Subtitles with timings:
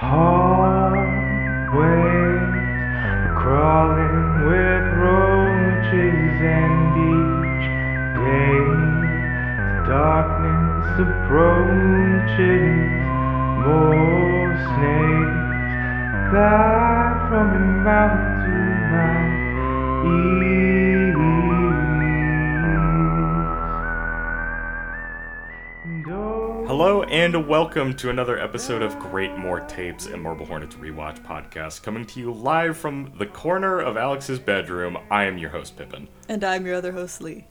[0.00, 1.04] Hallways
[3.36, 7.66] crawling with roaches, and each
[9.86, 12.72] darkness approaches.
[13.60, 15.74] More snakes
[16.30, 17.48] glide from
[17.84, 18.56] mouth to
[18.92, 19.20] my
[20.08, 21.39] ears.
[27.10, 32.04] And welcome to another episode of Great More Tapes and Marble Hornets Rewatch Podcast, coming
[32.06, 34.96] to you live from the corner of Alex's bedroom.
[35.10, 36.08] I am your host, Pippin.
[36.28, 37.46] And I'm your other host, Lee.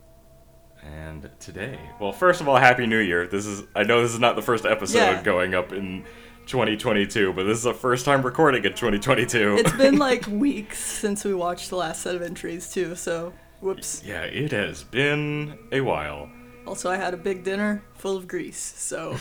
[0.81, 3.27] And today, well, first of all, Happy New Year.
[3.27, 5.23] This is, I know this is not the first episode Yeah.
[5.23, 6.05] going up in
[6.45, 9.57] 2022, but this is the first time recording in 2022.
[9.59, 14.01] It's been like weeks since we watched the last set of entries, too, so whoops.
[14.05, 16.29] yeah, it has been a while.
[16.69, 19.17] Also, I had a big dinner full of grease, so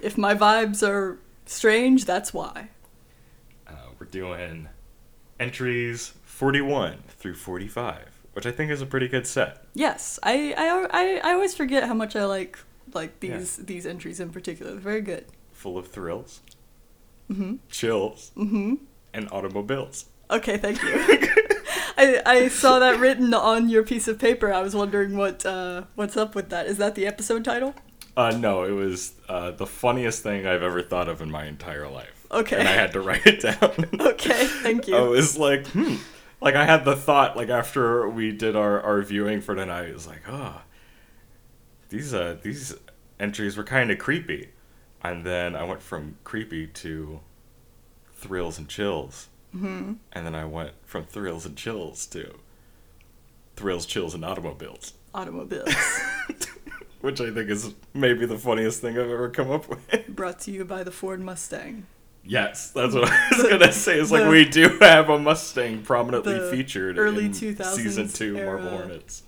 [0.00, 2.70] if my vibes are strange, that's why.
[3.68, 4.68] Uh, we're doing
[5.38, 7.98] entries 41 through 45,
[8.32, 9.66] which I think is a pretty good set.
[9.74, 12.58] Yes, I, I, I, I always forget how much I like
[12.94, 14.72] like these these entries in particular.
[14.72, 15.26] They're very good.
[15.52, 16.40] full of thrills,
[17.30, 17.56] Mm-hmm.
[17.70, 18.74] chills, Mm-hmm.
[19.12, 20.06] and automobiles.
[20.30, 21.32] Okay, thank you.
[21.96, 24.52] I, I saw that written on your piece of paper.
[24.52, 26.66] I was wondering what uh, what's up with that.
[26.66, 27.74] Is that the episode title?
[28.16, 31.88] Uh, no, it was uh, the funniest thing I've ever thought of in my entire
[31.88, 32.26] life.
[32.30, 32.58] Okay.
[32.58, 34.00] And I had to write it down.
[34.16, 34.96] Okay, thank you.
[34.96, 35.96] I was like, hmm.
[36.40, 39.94] Like, I had the thought, like, after we did our, our viewing for tonight, it
[39.94, 40.62] was like, oh,
[41.88, 42.74] these, uh, these
[43.18, 44.50] entries were kind of creepy.
[45.02, 47.20] And then I went from creepy to
[48.14, 49.28] thrills and chills.
[49.56, 52.34] Hmm And then I went from thrills and chills to
[53.56, 54.92] thrills, chills, and automobiles.
[55.14, 55.74] Automobiles.
[57.00, 60.08] Which I think is maybe the funniest thing I've ever come up with.
[60.08, 61.86] Brought to you by the Ford Mustang.
[62.24, 63.98] Yes, that's what I was gonna say.
[64.00, 68.68] It's like we do have a Mustang prominently featured early in 2000s season two Marble.
[68.70, 69.22] Hornets.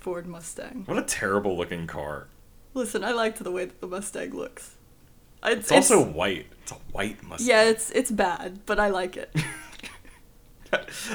[0.00, 0.82] Ford Mustang.
[0.86, 2.26] What a terrible looking car.
[2.74, 4.74] Listen, I liked the way that the Mustang looks.
[5.44, 6.46] It's, It's also white.
[6.64, 7.46] It's a white Mustang.
[7.46, 9.30] yeah, it's it's bad, but I like it.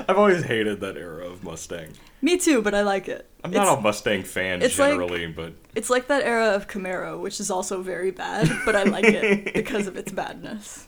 [0.08, 1.90] I've always hated that era of Mustang.
[2.22, 3.28] Me too, but I like it.
[3.44, 6.68] I'm it's, not a Mustang fan it's like- generally, but It's like that era of
[6.68, 10.88] Camaro, which is also very bad, but I like it because of its badness.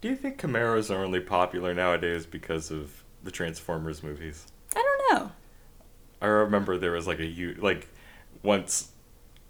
[0.00, 4.46] do you think Camaros are only popular nowadays because of the Transformers movies?
[4.74, 5.32] I don't know.
[6.20, 7.86] I remember there was like a you like
[8.42, 8.88] once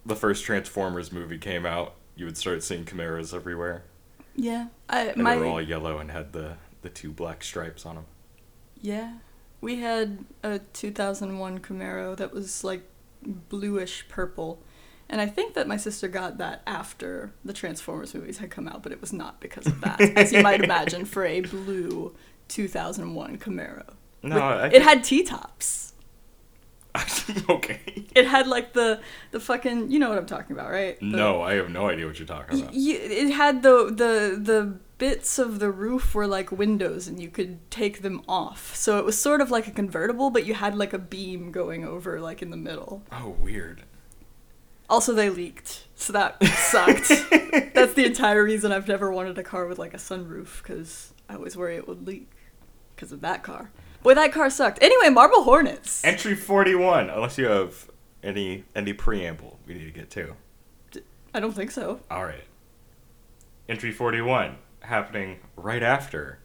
[0.05, 3.85] the first Transformers movie came out, you would start seeing Camaros everywhere.
[4.37, 7.87] Yeah, I And my they were all yellow and had the the two black stripes
[7.87, 8.05] on them.
[8.81, 9.15] yeah.
[9.61, 12.83] We had a 2001 Camaro that was like
[13.25, 14.63] bluish purple.
[15.09, 18.85] And I think that my sister got that after the Transformers movies had come out,
[18.85, 22.15] but it was not because of that, as you might imagine, for a blue
[22.49, 23.85] 2001 Camaro.
[24.23, 25.93] No, With- I it had T tops.
[27.49, 27.81] okay.
[28.15, 29.01] It had like the
[29.31, 30.99] the fucking you know what I'm talking about, right?
[31.01, 32.73] The- No, I have no idea what you're talking about.
[32.73, 37.29] y- it had the the the bits of the roof were like windows and you
[37.29, 38.75] could take them off.
[38.75, 41.85] So it was sort of like a convertible, but you had like a beam going
[41.85, 43.03] over like in the middle.
[43.13, 43.83] Oh, weird.
[44.91, 45.85] Also they leaked.
[45.95, 47.09] So that sucked.
[47.75, 51.35] That's the entire reason I've never wanted a car with like a sunroof cuz I
[51.35, 52.29] always worry it would leak
[52.97, 53.71] because of that car.
[54.09, 54.83] Boy, that car sucked.
[54.83, 56.03] Anyway, Marble Hornets.
[56.03, 57.91] Entry 41, unless you have
[58.23, 60.35] any any preamble we need to get to.
[61.35, 62.01] I don't think so.
[62.11, 62.45] All right.
[63.69, 66.39] Entry 41 happening right after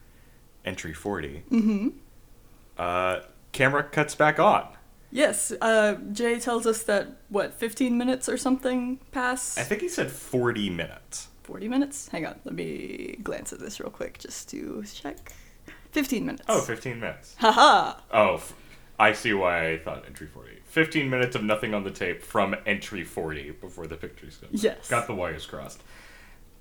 [0.66, 1.44] entry 40.
[1.50, 1.94] Mhm.
[2.78, 3.22] Uh
[3.54, 4.68] camera cuts back on.
[5.10, 9.58] Yes, uh, Jay tells us that what 15 minutes or something pass.
[9.58, 11.30] I think he said 40 minutes.
[11.44, 12.10] 40 minutes?
[12.10, 15.32] Hang on, let me glance at this real quick just to check.
[15.94, 16.44] 15 minutes.
[16.50, 17.36] Oh, 15 minutes.
[17.40, 18.00] Haha!
[18.12, 18.54] Oh, f-
[19.00, 20.50] I see why I thought entry 40.
[20.66, 24.50] 15 minutes of nothing on the tape from entry 40 before the pictures come.
[24.52, 24.90] Yes.
[24.90, 25.82] Got the wires crossed.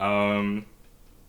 [0.00, 0.66] Um,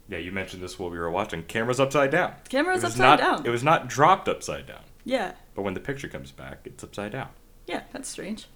[0.10, 1.44] yeah, you mentioned this while we were watching.
[1.44, 2.34] Camera's upside down.
[2.50, 3.46] Camera's upside not- down.
[3.46, 7.12] It was not dropped upside down, Yeah, but when the picture comes back, it's upside
[7.14, 7.30] down.
[7.68, 8.48] yeah, that's strange.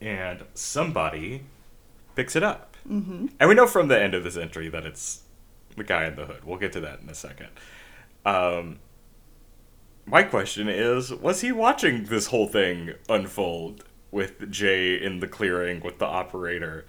[0.00, 1.42] And somebody
[2.14, 2.76] picks it up.
[2.88, 3.26] Mm-hmm.
[3.40, 5.22] And we know from the end of this entry that it's
[5.76, 6.44] the guy in the hood.
[6.44, 7.48] We'll get to that in a second.
[8.24, 8.78] Um,
[10.06, 15.80] my question is was he watching this whole thing unfold with Jay in the clearing
[15.80, 16.86] with the operator?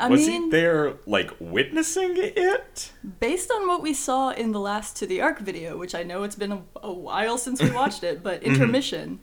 [0.00, 2.92] I was mean, he there, like, witnessing it?
[3.18, 6.22] based on what we saw in the last To the Ark video, which I know
[6.22, 9.18] it's been a, a while since we watched it, but intermission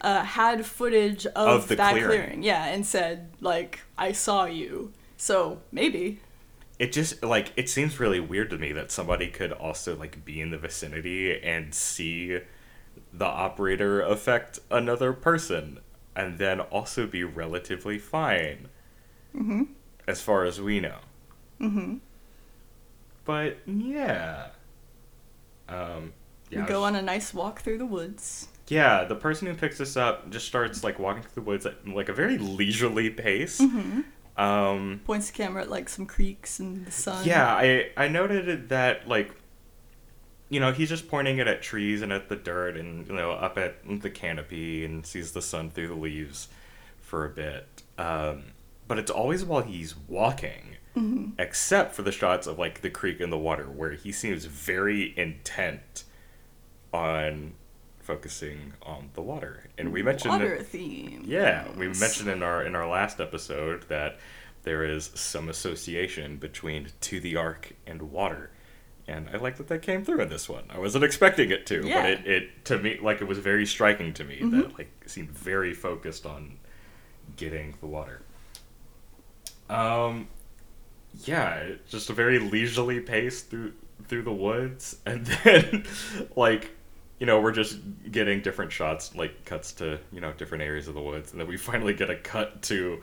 [0.00, 1.56] uh, had footage of, Mm-hmm.
[1.56, 2.08] Of the that clearing.
[2.08, 2.42] clearing.
[2.44, 4.92] Yeah, and said, like, I saw you.
[5.16, 6.20] So maybe.
[6.80, 10.40] It just like it seems really weird to me that somebody could also like be
[10.40, 12.40] in the vicinity and see
[13.12, 15.78] the operator affect another person
[16.16, 18.68] and then also be relatively fine
[19.36, 19.62] Mm-hmm.
[20.08, 20.98] as far as we know.
[21.60, 21.98] Mm-hmm.
[23.24, 24.48] But yeah.
[25.68, 26.12] Um
[26.50, 28.48] yeah, we go on a nice walk through the woods.
[28.66, 31.86] Yeah, the person who picks us up just starts like walking through the woods at
[31.86, 33.60] like a very leisurely pace.
[33.60, 34.00] Mm-hmm.
[34.40, 37.26] Um Points the camera at like some creeks and the sun.
[37.26, 39.34] Yeah, I I noted that like
[40.48, 43.32] you know, he's just pointing it at trees and at the dirt and you know,
[43.32, 46.48] up at the canopy and sees the sun through the leaves
[47.00, 47.82] for a bit.
[47.98, 48.44] Um
[48.88, 50.76] but it's always while he's walking.
[50.96, 51.32] Mhm.
[51.38, 55.16] Except for the shots of like the creek and the water where he seems very
[55.18, 56.04] intent
[56.92, 57.52] on
[58.14, 59.68] focusing on the water.
[59.78, 61.22] And we mentioned that- water theme.
[61.26, 64.18] yeah, we mentioned in our in our last episode that
[64.64, 68.50] there is some association between to the ark and water.
[69.06, 70.64] And I like that that came through in this one.
[70.70, 72.02] I wasn't expecting it to, Yeah.
[72.02, 74.50] but it, it to me like it was very striking to me Mhm.
[74.62, 76.58] that like seemed very focused on
[77.36, 78.22] getting the water.
[79.68, 80.28] Um
[81.24, 83.72] yeah, just a very leisurely pace through
[84.08, 85.84] through the woods and then
[86.36, 86.70] like
[87.20, 87.78] you know, we're just
[88.10, 91.46] getting different shots, like cuts to, you know, different areas of the woods, and then
[91.46, 93.00] we finally get a cut to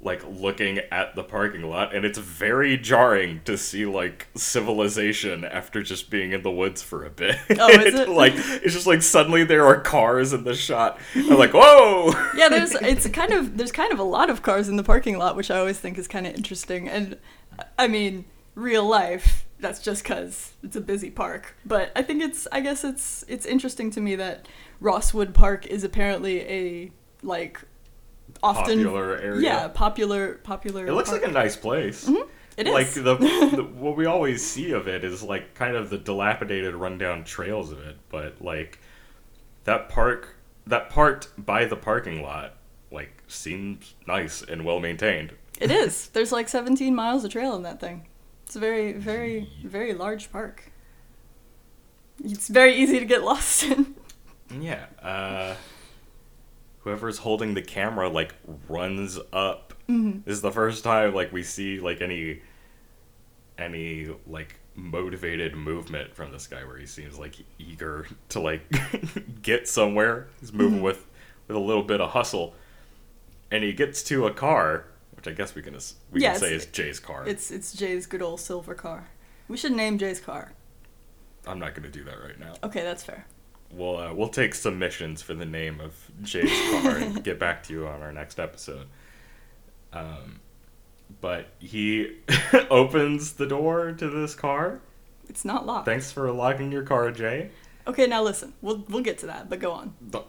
[0.00, 5.82] like looking at the parking lot, and it's very jarring to see like civilization after
[5.82, 7.36] just being in the woods for a bit.
[7.58, 8.08] Oh, is it?
[8.08, 11.00] like it's just like suddenly there are cars in the shot.
[11.16, 12.12] I'm like, whoa!
[12.36, 15.18] yeah, there's it's kind of there's kind of a lot of cars in the parking
[15.18, 16.88] lot, which I always think is kind of interesting.
[16.88, 17.18] And
[17.76, 18.24] I mean,
[18.54, 21.54] real life, that's just because it's a busy park.
[21.64, 24.46] But I think it's I guess it's it's interesting to me that
[24.80, 27.60] Rosswood Park is apparently a like
[28.42, 29.40] often Popular area.
[29.40, 30.86] yeah popular popular.
[30.86, 31.22] It looks park.
[31.22, 32.06] like a nice place.
[32.08, 32.28] Mm-hmm.
[32.56, 33.14] It is like the,
[33.56, 37.70] the what we always see of it is like kind of the dilapidated rundown trails
[37.70, 38.80] of it but like
[39.62, 40.34] that park
[40.66, 42.54] that part by the parking lot
[42.90, 46.08] like seems nice and well maintained It is.
[46.12, 48.06] There's like 17 miles of trail in that thing.
[48.48, 50.72] It's a very, very, very large park.
[52.24, 53.94] It's very easy to get lost in.
[54.58, 55.54] yeah uh
[56.78, 58.34] whoever's holding the camera like
[58.66, 60.24] runs up Mhm.
[60.24, 62.40] this is the first time like we see like any
[63.58, 68.62] any like motivated movement from this guy where he seems like eager to like
[69.42, 70.82] get somewhere he's moving Mhm.
[70.84, 71.06] with
[71.46, 72.54] with a little bit of hustle
[73.50, 74.86] and he gets to a car
[75.18, 75.76] which i guess we can
[76.12, 79.08] we Yeah, can say is jay's car It's it's Jay's good old silver car.
[79.48, 80.52] We should name Jay's car.
[81.46, 83.26] i'm not going to do that right now Okay, that's fair.
[83.72, 85.92] we'll uh, we'll take submissions for the name of
[86.22, 88.86] jay's car and get back to you on our next episode
[89.92, 90.38] um
[91.20, 92.18] but he
[92.70, 94.80] opens the door to this car
[95.28, 95.86] It's not locked.
[95.86, 97.50] Thanks for locking your car, Jay.
[97.86, 98.52] Okay, now listen.
[98.62, 99.94] We'll we'll get to that, but go on.
[100.00, 100.20] The,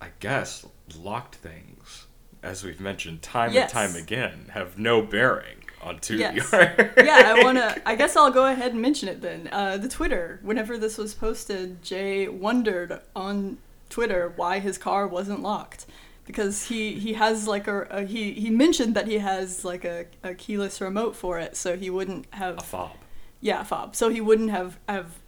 [0.00, 0.64] I guess
[0.98, 2.03] locked things,
[2.44, 3.72] as we've mentioned time Yes.
[3.74, 6.50] and time again, have no bearing on to Yes.
[6.52, 7.76] yeah, I wanna.
[7.84, 9.48] I guess I'll go ahead and mention it then.
[9.52, 10.38] Uh, the Twitter.
[10.42, 13.58] Whenever this was posted, Jay wondered on
[13.90, 15.86] Twitter why his car wasn't locked,
[16.26, 20.06] because he he has like a, a he he mentioned that he has like a,
[20.22, 22.92] a keyless remote for it, so he wouldn't have a fob.
[23.40, 25.18] yeah fob, so he wouldn't have have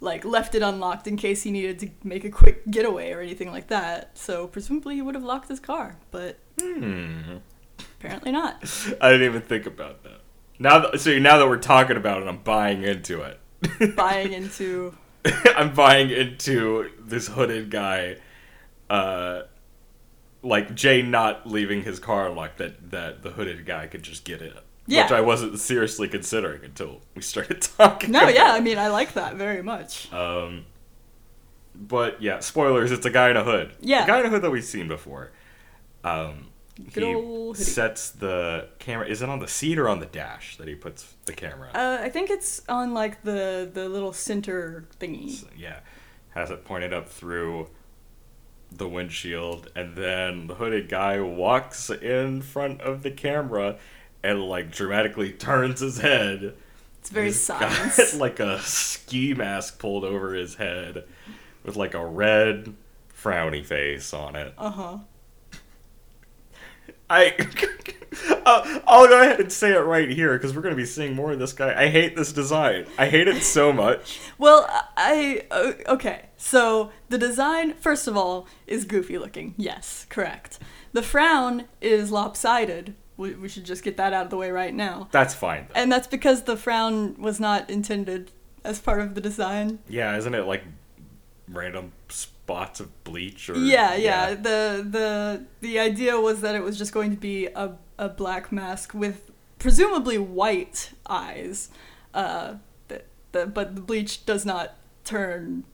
[0.00, 3.50] like left it unlocked in case he needed to make a quick getaway or anything
[3.50, 4.16] like that.
[4.16, 7.36] So presumably he would have locked his car, but Hmm.
[7.98, 8.62] apparently not.
[9.00, 10.20] I didn't even think about that.
[10.58, 13.40] Now, that, see, now that we're talking about it, I'm buying into it.
[13.96, 14.96] Buying into
[15.56, 18.16] I'm buying into this hooded guy,
[18.88, 19.42] uh,
[20.42, 22.58] like Jay not leaving his car unlocked.
[22.58, 24.52] That that the hooded guy could just get in.
[24.86, 25.04] Yeah.
[25.04, 28.12] Which I wasn't seriously considering until we started talking.
[28.12, 28.58] no, yeah, it.
[28.58, 30.10] I mean I like that very much.
[30.12, 30.64] Um,
[31.74, 32.92] but yeah, spoilers.
[32.92, 33.72] It's a guy in a hood.
[33.80, 34.04] Yeah.
[34.04, 35.32] a guy in a hood that we've seen before.
[36.04, 36.47] Um,
[36.92, 39.08] Good he sets the camera.
[39.08, 41.70] Is it on the seat or on the dash that he puts the camera?
[41.74, 45.30] Uh, I think it's on like the the little center thingy.
[45.30, 45.80] So, yeah,
[46.30, 47.68] has it pointed up through
[48.70, 53.78] the windshield, and then the hooded guy walks in front of the camera
[54.22, 56.54] and like dramatically turns his head.
[57.00, 61.04] It's very got, like a ski mask pulled over his head
[61.64, 62.74] with like a red
[63.12, 64.54] frowny face on it.
[64.58, 64.98] Uh huh.
[67.10, 67.34] I
[68.46, 71.32] uh, I'll go ahead and say it right here because we're gonna be seeing more
[71.32, 71.80] of this guy.
[71.80, 72.86] I hate this design.
[72.98, 74.20] I hate it so much.
[74.38, 76.26] Well, I uh, okay.
[76.36, 79.54] So the design, first of all, is goofy looking.
[79.56, 80.58] Yes, correct.
[80.92, 84.72] The frown is lopsided, We, we should just get that out of the way right
[84.74, 85.08] now.
[85.10, 85.66] That's fine.
[85.68, 85.80] Though.
[85.80, 88.30] And that's because the frown was not intended
[88.64, 89.78] as part of the design.
[89.88, 90.62] yeah, isn't it like
[91.50, 94.34] random spots of bleach or Yeah, yeah.
[94.34, 98.52] The the the idea was that it was just going to be a a black
[98.52, 101.70] mask with presumably white eyes.
[102.14, 102.54] Uh,
[102.88, 103.02] the,
[103.32, 105.64] the but the bleach does not turn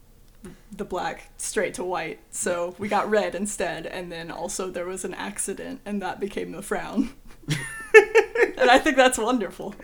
[0.71, 3.87] the black straight to white, so we got red instead.
[3.87, 7.11] And then also there was an accident, and that became the frown.
[8.58, 9.75] and I think that's wonderful.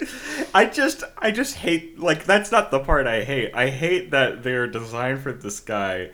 [0.54, 3.54] I just I just hate like that's not the part I hate.
[3.54, 6.10] I hate that their design for this guy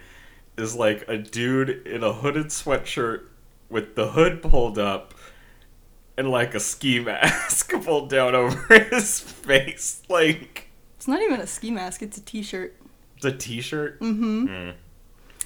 [0.57, 3.25] is like a dude in a hooded sweatshirt
[3.69, 5.15] with the hood pulled up
[6.17, 10.03] and like a ski mask pulled down over his face.
[10.09, 12.77] Like It's not even a ski mask; it's a t-shirt
[13.17, 14.01] it's a t-shirt.
[14.01, 14.47] Mm-hmm.
[14.47, 14.75] Mm.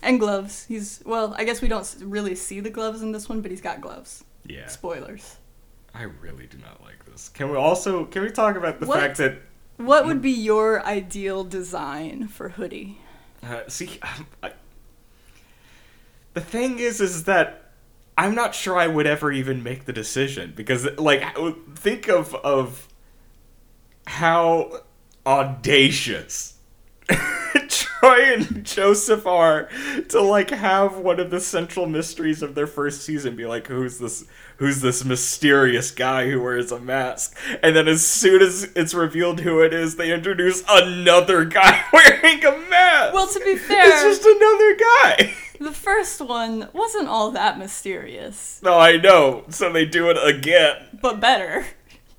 [0.02, 0.64] and gloves.
[0.66, 1.34] He's well.
[1.36, 4.24] I guess we don't really see the gloves in this one, but he's got gloves.
[4.44, 4.66] Yeah.
[4.66, 5.36] Spoilers.
[5.94, 7.28] I really do not like this.
[7.28, 9.00] Can we also can we talk about the What?
[9.00, 9.40] fact that
[9.76, 12.98] What would be your ideal design for hoodie?
[13.42, 13.98] Uh, see,
[14.42, 14.52] I,
[16.34, 17.72] the thing is, is that
[18.16, 21.24] I'm not sure I would ever even make the decision because, like,
[21.76, 22.86] think of of
[24.06, 24.80] how
[25.26, 26.54] audacious
[28.00, 29.68] Troy and Joseph are
[30.08, 33.98] to like have one of the central mysteries of their first season be like, who's
[33.98, 34.24] this?
[34.56, 37.34] Who's this mysterious guy who wears a mask?
[37.62, 42.44] And then as soon as it's revealed who it is, they introduce another guy wearing
[42.44, 43.14] a mask.
[43.14, 45.34] Well, to be fair, It's just another guy.
[45.60, 49.44] the first one wasn't all that mysterious, No, I know.
[49.48, 50.76] So they do it again.
[51.00, 51.64] but better.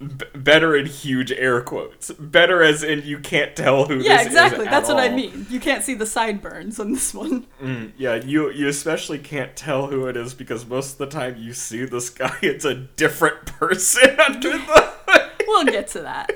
[0.01, 2.12] B- better in huge air quotes.
[2.12, 4.65] Better as in you can't tell who Yeah, this exactly.
[4.65, 5.46] That's what I mean.
[5.50, 7.46] You can't see the sideburns on this one.
[7.62, 11.36] Mm, yeah, you you especially can't tell who it is because most of the time
[11.38, 15.29] you see this guy, it's a different person under the.
[15.48, 16.31] We'll get to that.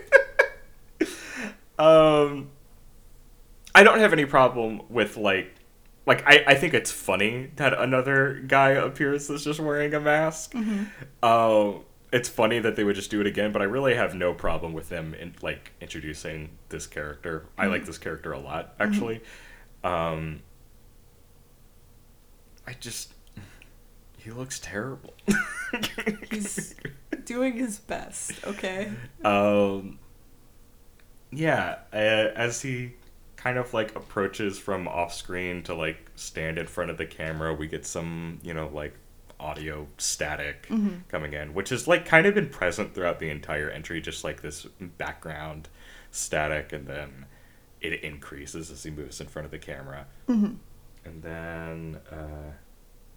[1.77, 2.51] Um,
[3.74, 5.53] I don't have any problem with like,
[6.05, 10.55] like I, I think it's funny that another guy appears that's just wearing a mask.
[11.22, 11.74] Uh,
[12.15, 14.72] it's funny that they would just do it again, but I really have no problem
[14.72, 17.48] with them in like introducing this character.
[17.57, 19.22] I like this character a lot, actually.
[19.84, 20.41] Um,
[22.65, 23.13] I just
[24.17, 25.13] he looks terrible.
[26.31, 26.74] He's
[27.25, 28.31] doing his best.
[28.48, 28.93] Okay.
[29.25, 30.00] um,
[31.31, 32.93] yeah, uh, as he
[33.36, 37.53] kind of like approaches from off screen to like stand in front of the camera,
[37.53, 38.93] we get some, you know, like
[39.39, 40.98] audio static mm-hmm.
[41.10, 44.42] coming in, which has like kind of been present throughout the entire entry, just like
[44.42, 44.65] this
[44.98, 45.70] background
[46.12, 47.25] static, and then
[47.82, 50.06] it increases as he moves in front of the camera.
[50.27, 50.54] Mm-hmm.
[51.06, 52.51] And then, uh,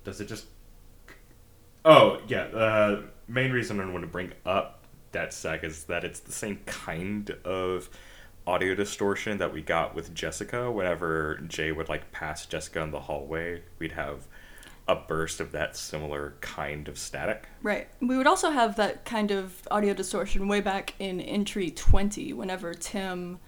[0.05, 0.45] does it just
[1.85, 6.21] Oh yeah, the main reason I want to bring up that sec is that it's
[6.21, 7.89] the same kind of
[8.47, 10.71] audio distortion that we got with Jessica.
[10.71, 14.27] Whenever Jay would like pass Jessica in the hallway, we'd have
[14.89, 17.47] a burst of that similar kind of static.
[17.63, 17.89] Right.
[18.01, 22.73] We would also have that kind of audio distortion way back in entry 20 whenever
[22.75, 23.39] Tim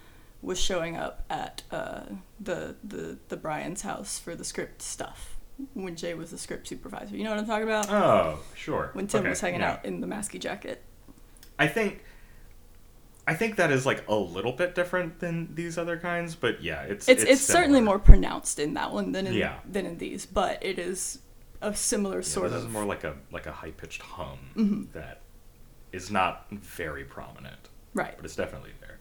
[0.43, 2.03] was showing up at uh,
[2.39, 5.37] the, the the Brian's house for the script stuff
[5.75, 7.17] when Jay was the script supervisor.
[7.17, 7.91] You know what I'm talking about?
[7.91, 8.91] Oh, sure.
[8.93, 9.73] when Tim Okay, was hanging yeah.
[9.73, 10.83] out in the masky jacket.
[11.59, 12.05] I think
[13.27, 16.83] I think that is like a little bit different than these other kinds, but yeah,
[16.83, 19.59] it's It's it's, certainly more pronounced in that one than in Yeah.
[19.71, 21.19] than in these, but it is
[21.63, 24.39] a similar Yeah, sort this of is more like a like a high pitched hum
[24.57, 24.93] Mhm.
[24.93, 25.21] that
[25.93, 27.69] is not very prominent.
[27.95, 28.15] right.
[28.17, 28.99] but it's definitely there.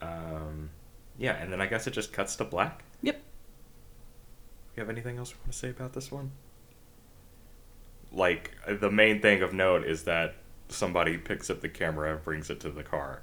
[0.00, 0.70] Um,
[1.18, 2.82] yeah, and then I guess it just cuts to black.
[3.02, 3.16] Yep.
[3.16, 3.20] Do
[4.76, 6.30] you have anything else you want to say about this one?
[8.12, 10.34] Like uh, the main thing of note is that
[10.68, 13.22] somebody picks up the camera and brings it to the car.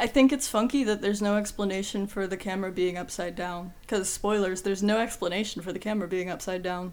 [0.00, 3.72] I think it's funky that there's no explanation for the camera being upside down.
[3.80, 6.92] Because spoilers, there's no explanation for the camera being upside down.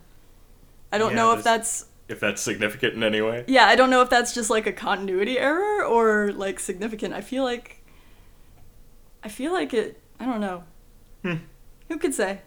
[0.91, 3.43] I don't Yeah, know if that's If that's significant in any way.
[3.47, 7.13] yeah, I don't know if that's just like a continuity error or like significant.
[7.13, 7.81] I feel like
[9.23, 9.99] I feel like it.
[10.19, 10.63] I don't know.
[11.23, 11.35] Hmm.
[11.89, 12.41] Who could say?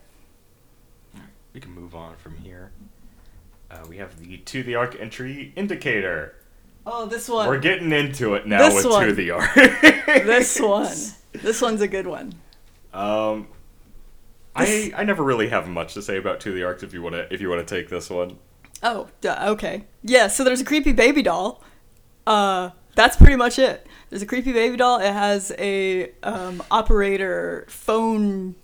[1.52, 2.70] We can move on from here.
[3.70, 6.34] Uh, we have the to the ark entry indicator.
[6.86, 7.48] Oh, this one.
[7.48, 9.06] We're getting into it now This with one.
[9.08, 9.54] to the ark.
[9.54, 10.96] this one.
[11.32, 12.32] This one's a good one.
[12.94, 13.48] Um,
[14.58, 16.82] I I never really have much to say about to the arks.
[16.82, 18.38] If you want to, if you want to take this one,
[18.82, 19.84] Oh, duh, okay.
[20.02, 21.62] Yeah, so there's a creepy baby doll.
[22.26, 23.86] Uh, that's pretty much it.
[24.10, 25.00] There's a creepy baby doll.
[25.00, 28.54] It has a um, operator phone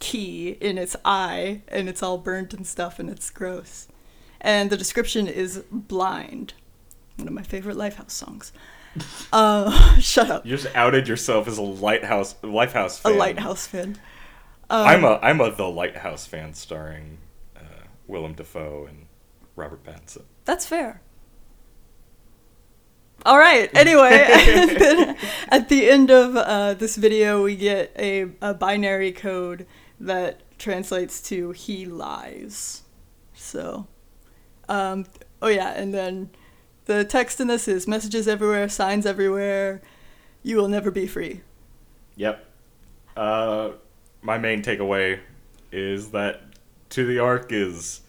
[0.00, 3.88] key in its eye, and it's all burnt and stuff, and it's gross.
[4.40, 6.54] And the description is blind.
[7.16, 8.52] one of my favorite Lifehouse songs.
[9.32, 10.46] Uh, shut up.
[10.46, 13.10] You just outed yourself as a lighthouse Lifehouse A.
[13.10, 13.98] Lighthouse fan.
[14.70, 17.18] Um, I'm a I'm a The Lighthouse fan starring
[17.56, 19.06] uh, Willem Dafoe and
[19.56, 20.24] Robert Pattinson.
[20.44, 21.00] That's fair.
[23.24, 23.70] All right.
[23.74, 24.10] Anyway,
[25.48, 29.66] at the end of uh, this video, we get a, a binary code
[30.00, 32.82] that translates to "he lies."
[33.34, 33.86] So,
[34.68, 35.06] um,
[35.40, 36.30] oh yeah, and then
[36.84, 39.80] the text in this is messages everywhere, signs everywhere.
[40.42, 41.42] You will never be free.
[42.16, 42.44] Yep.
[43.16, 43.70] Uh,
[44.22, 45.20] my main takeaway
[45.72, 46.42] is that
[46.90, 48.00] To the ark is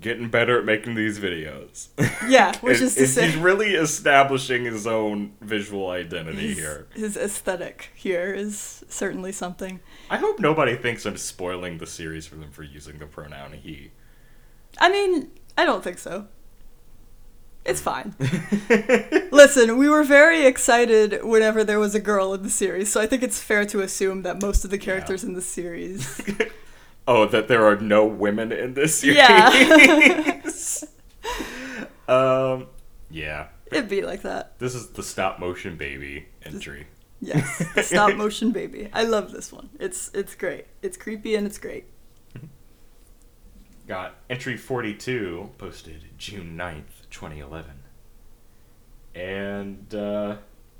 [0.00, 1.88] getting better at making these videos.
[2.28, 6.86] Yeah, which is to say, he's really establishing his own visual identity his, here.
[6.94, 9.80] his aesthetic here is certainly something.
[10.10, 13.92] I hope nobody thinks I'm spoiling the series for them for using the pronoun he.
[14.78, 16.26] I mean, I don't think so.
[17.68, 18.14] It's fine.
[19.30, 23.06] Listen, we were very excited whenever there was a girl in the series, so I
[23.06, 26.20] think it's fair to assume that most of the characters in the series.
[27.08, 29.16] oh, that there are no women in this series.
[29.18, 30.42] Yeah.
[32.08, 32.66] um.
[33.10, 33.48] Yeah.
[33.70, 34.58] It'd be like that.
[34.58, 36.86] This is the stop motion baby entry.
[37.20, 37.64] Yes.
[37.74, 38.88] the Stop motion baby.
[38.92, 39.70] I love this one.
[39.78, 40.66] It's it's great.
[40.82, 41.84] It's creepy and it's great.
[43.86, 47.70] Got entry 42 posted June 9th, 2011.
[49.14, 50.36] And, uh,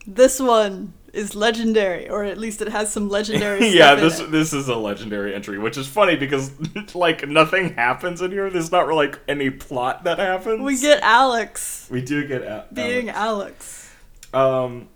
[0.07, 4.31] This one is legendary, or at least it has some legendary stuff yeah, this it.
[4.31, 6.51] this is a legendary entry, which is funny because
[6.95, 8.49] like nothing happens in here.
[8.51, 10.61] There's not really like any plot that happens.
[10.61, 13.91] We get Alex we do get a- being Alex.
[14.33, 14.65] Alex.
[14.65, 14.89] Um,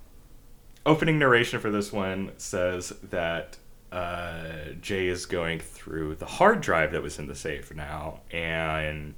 [0.86, 3.56] opening narration for this one says that
[3.90, 4.44] uh,
[4.80, 9.14] Jay is going through the hard drive that was in the safe now, and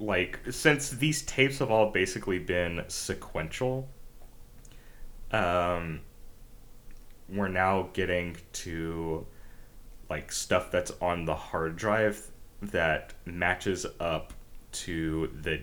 [0.00, 3.88] like since these tapes have all basically been sequential,
[5.32, 6.00] um,
[7.28, 9.26] we're now getting to
[10.08, 12.30] like stuff that's on the hard drive
[12.62, 14.32] that matches up
[14.70, 15.60] to the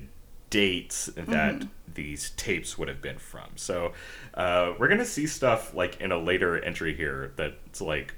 [0.49, 3.49] dates that these tapes would have been from.
[3.55, 3.93] So
[4.35, 8.13] uh, we're gonna see stuff like in a later entry here that's like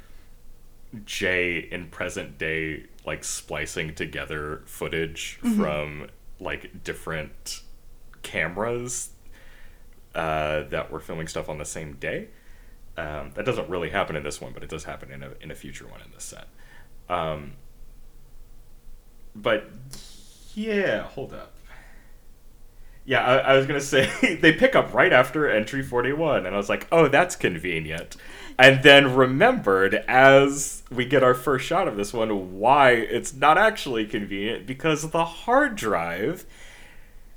[1.06, 6.08] Jay in present day like splicing together footage from
[6.40, 7.62] like different
[8.22, 9.10] cameras
[10.14, 12.28] uh, that were filming stuff on the same day.
[12.98, 15.52] Um, that doesn't really happen in this one, but it does happen in a in
[15.52, 16.48] a future one in this set.
[17.10, 17.54] Um,
[19.36, 19.70] but
[20.56, 21.54] yeah, hold up.
[23.06, 26.56] Yeah, I, I was gonna say they pick up right after entry forty one, and
[26.56, 28.18] I was like, oh, that's convenient.
[28.60, 33.58] And then remembered as we get our first shot of this one why it's not
[33.58, 36.46] actually convenient because the hard drive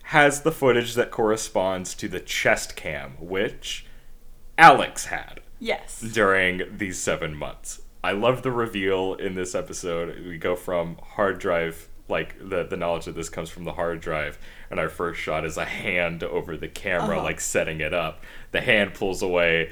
[0.05, 3.85] has the footage that corresponds to the chest cam, which
[4.57, 6.01] Alex had Yes.
[6.01, 7.83] during these seven months.
[8.03, 10.25] I love the reveal in this episode.
[10.27, 14.01] We go from hard drive, like the the knowledge that this comes from the hard
[14.01, 14.39] drive,
[14.71, 17.25] and our first shot is a hand over the camera, Uh-huh.
[17.25, 18.25] like setting it up.
[18.53, 19.71] The hand pulls away,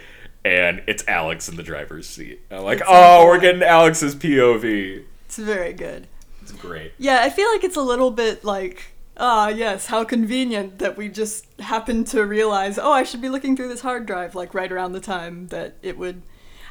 [0.48, 2.40] and it's Alex in the driver's seat.
[2.50, 5.04] I'm like, It's oh, we're getting Alex's POV.
[5.26, 6.06] It's very good.
[6.42, 6.92] It's great.
[6.98, 11.08] Yeah, I feel like it's a little bit like, ah, yes, how convenient that we
[11.08, 14.70] just happened to realize, oh, I should be looking through this hard drive, like right
[14.72, 16.22] around the time that it would.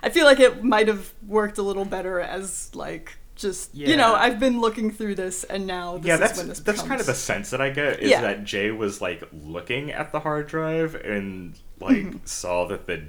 [0.02, 4.16] I feel like it might have worked a little better as, like, just, you know,
[4.16, 7.00] I've been looking through this and now this yeah, is that's when this that's kind
[7.00, 8.22] of the sense that I get is Yeah.
[8.22, 12.18] that Jay was like looking at the hard drive and like Mm-hmm.
[12.26, 13.04] saw that the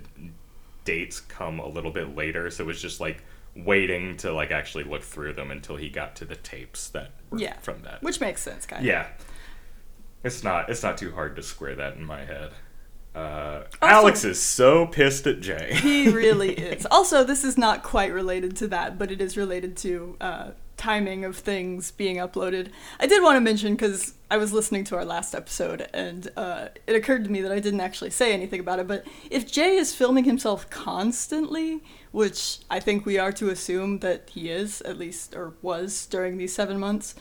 [0.92, 3.22] dates come a little bit later, so it was just like
[3.54, 7.38] waiting to like actually look through them until he got to the tapes that were
[7.38, 7.56] Yeah.
[7.60, 8.02] from that.
[8.02, 8.86] Which makes sense, kind of.
[8.86, 9.06] yeah,
[10.24, 12.50] it's not it's not too hard to square that in my head.
[13.14, 15.74] Uh, Also- Alex is so pissed at Jay.
[15.74, 16.86] He really is.
[16.90, 21.24] Also, this is not quite related to that, but it is related to uh, timing
[21.24, 22.70] of things being uploaded.
[22.98, 26.68] I did want to mention because I was listening to our last episode and uh,
[26.86, 28.88] it occurred to me that I didn't actually say anything about it.
[28.88, 34.30] But if Jay is filming himself constantly, which I think we are to assume that
[34.30, 37.14] he is, at least, or was during these seven months,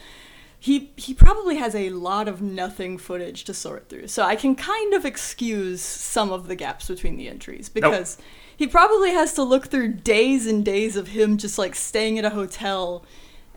[0.59, 4.07] he he probably has a lot of nothing footage to sort through.
[4.07, 8.17] So I can kind of excuse some of the gaps between the entries because
[8.57, 12.25] he probably has to look through days and days of him just like staying at
[12.25, 13.05] a hotel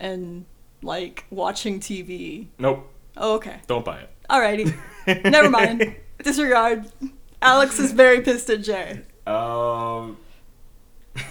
[0.00, 0.44] and
[0.82, 2.48] like watching TV.
[2.58, 3.60] nope, Oh, okay.
[3.66, 4.10] don't buy it.
[4.28, 4.74] Alrighty.
[5.30, 5.94] Never mind.
[6.22, 6.86] Disregard.
[7.42, 9.02] Alex is very pissed at Jay.
[9.26, 10.16] Um,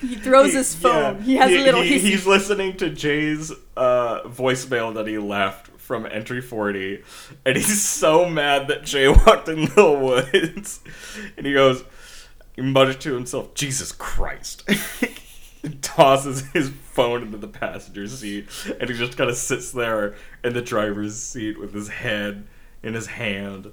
[0.00, 1.22] He throws yeah, his phone.
[1.22, 6.04] he has a little he- He's listening to Jay's uh, voicemail that he left from
[6.06, 7.02] entry 40
[7.44, 10.80] and he's so mad that Jay walked in the woods
[11.36, 11.84] and he goes
[12.56, 14.66] he mutters to himself Jesus Christ
[15.82, 18.48] tosses his phone into the passenger seat
[18.80, 22.46] and he just kind of sits there in the driver's seat with his head
[22.82, 23.72] in his hand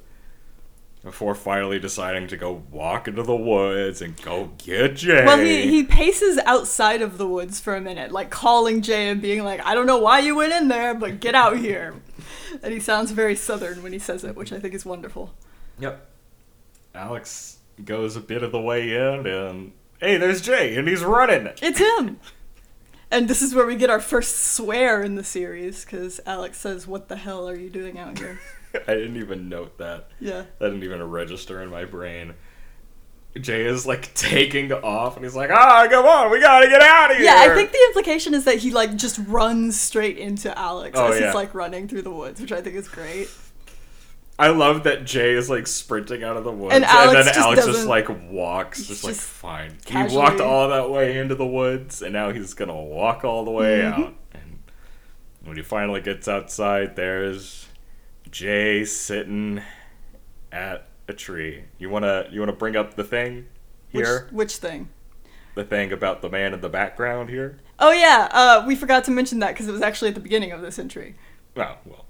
[1.03, 5.25] before finally deciding to go walk into the woods and go get Jay.
[5.25, 9.19] Well, he, he paces outside of the woods for a minute, like calling Jay and
[9.19, 11.95] being like, I don't know why you went in there, but get out here.
[12.61, 15.33] And he sounds very southern when he says it, which I think is wonderful.
[15.79, 16.07] Yep.
[16.93, 21.49] Alex goes a bit of the way in and hey, there's Jay and he's running.
[21.61, 22.19] It's him!
[23.09, 26.87] And this is where we get our first swear in the series, because Alex says,
[26.87, 28.39] What the hell are you doing out here?
[28.87, 30.09] I didn't even note that.
[30.19, 30.43] Yeah.
[30.59, 32.33] That didn't even register in my brain.
[33.39, 37.11] Jay is like taking off and he's like, ah, come on, we gotta get out
[37.11, 37.25] of here.
[37.25, 41.11] Yeah, I think the implication is that he like just runs straight into Alex Oh,
[41.13, 41.27] as yeah.
[41.27, 43.29] he's like running through the woods, which I think is great.
[44.39, 47.37] I love that Jay is like sprinting out of the woods And Alex then just
[47.37, 49.77] Alex just like walks, just like just fine.
[49.85, 53.51] He walked all that way into the woods and now he's gonna walk all the
[53.51, 54.01] way Mm-hmm.
[54.03, 54.13] out.
[54.33, 54.59] And
[55.43, 57.67] when he finally gets outside, there's
[58.31, 59.61] Jay sitting
[60.51, 61.65] at a tree.
[61.77, 63.47] You wanna you wanna bring up the thing
[63.91, 64.27] Which, here?
[64.31, 64.89] which thing?
[65.53, 67.59] The thing about the man in the background here?
[67.77, 70.51] Oh yeah, uh, we forgot to mention that because it was actually at the beginning
[70.51, 71.15] of this entry.
[71.57, 72.00] Oh well.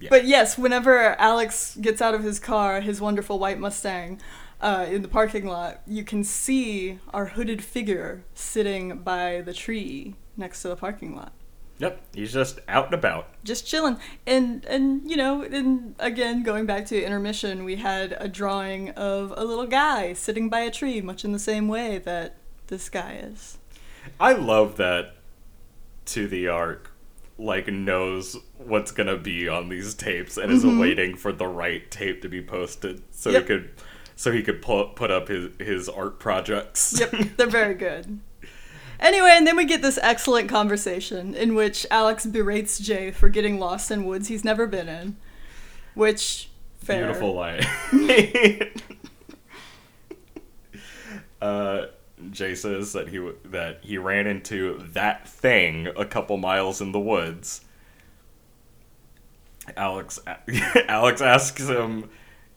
[0.00, 0.08] Yeah.
[0.10, 4.20] But yes, whenever Alex gets out of his car, his wonderful white Mustang,
[4.60, 10.14] uh, in the parking lot, you can see our hooded figure sitting by the tree
[10.36, 11.32] next to the parking lot,
[11.78, 13.28] Yep, he's just out and about.
[13.44, 13.98] just chilling.
[14.26, 19.32] And and you know, and again, going back to intermission, we had a drawing of
[19.36, 22.34] a little guy sitting by a tree, much in the same way that
[22.66, 23.58] this guy is.
[24.18, 25.14] I love that
[26.06, 26.87] to the ark
[27.38, 32.20] like knows what's gonna be on these tapes and is waiting for the right tape
[32.22, 33.42] to be posted so Yep.
[33.42, 33.70] he could
[34.16, 36.98] so he could put put up his his art projects.
[36.98, 38.18] Yep, they're very good.
[39.00, 43.60] Anyway, and then we get this excellent conversation in which Alex berates Jay for getting
[43.60, 45.16] lost in woods he's never been in.
[45.94, 47.04] Which, fair.
[47.04, 47.60] Beautiful line.
[51.40, 51.86] uh,
[52.38, 57.00] Jay says that he that he ran into that thing a couple miles in the
[57.00, 57.62] woods.
[59.76, 60.18] Alex
[60.88, 62.08] Alex asks him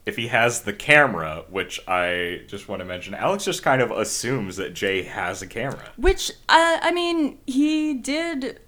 [0.06, 3.14] if he has the camera, which I just want to mention.
[3.14, 5.92] Alex just kind of assumes that Jay has a camera.
[5.98, 8.60] Which, uh, I mean, he did.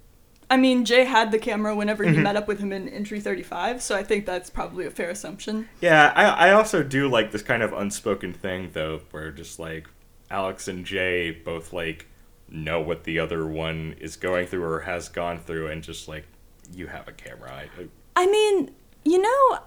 [0.49, 2.15] I mean, Jay had the camera whenever Mm-hmm.
[2.15, 5.09] he met up with him in entry 35, so I think that's probably a fair
[5.09, 5.69] assumption.
[5.81, 9.87] Yeah, I, I also do like this kind of unspoken thing though, where just like
[10.33, 12.07] Alex and Jay both like
[12.49, 16.25] know what the other one is going through or has gone through, and just like
[16.73, 17.51] you have a camera.
[17.53, 18.71] I, I- I mean,
[19.05, 19.59] you know,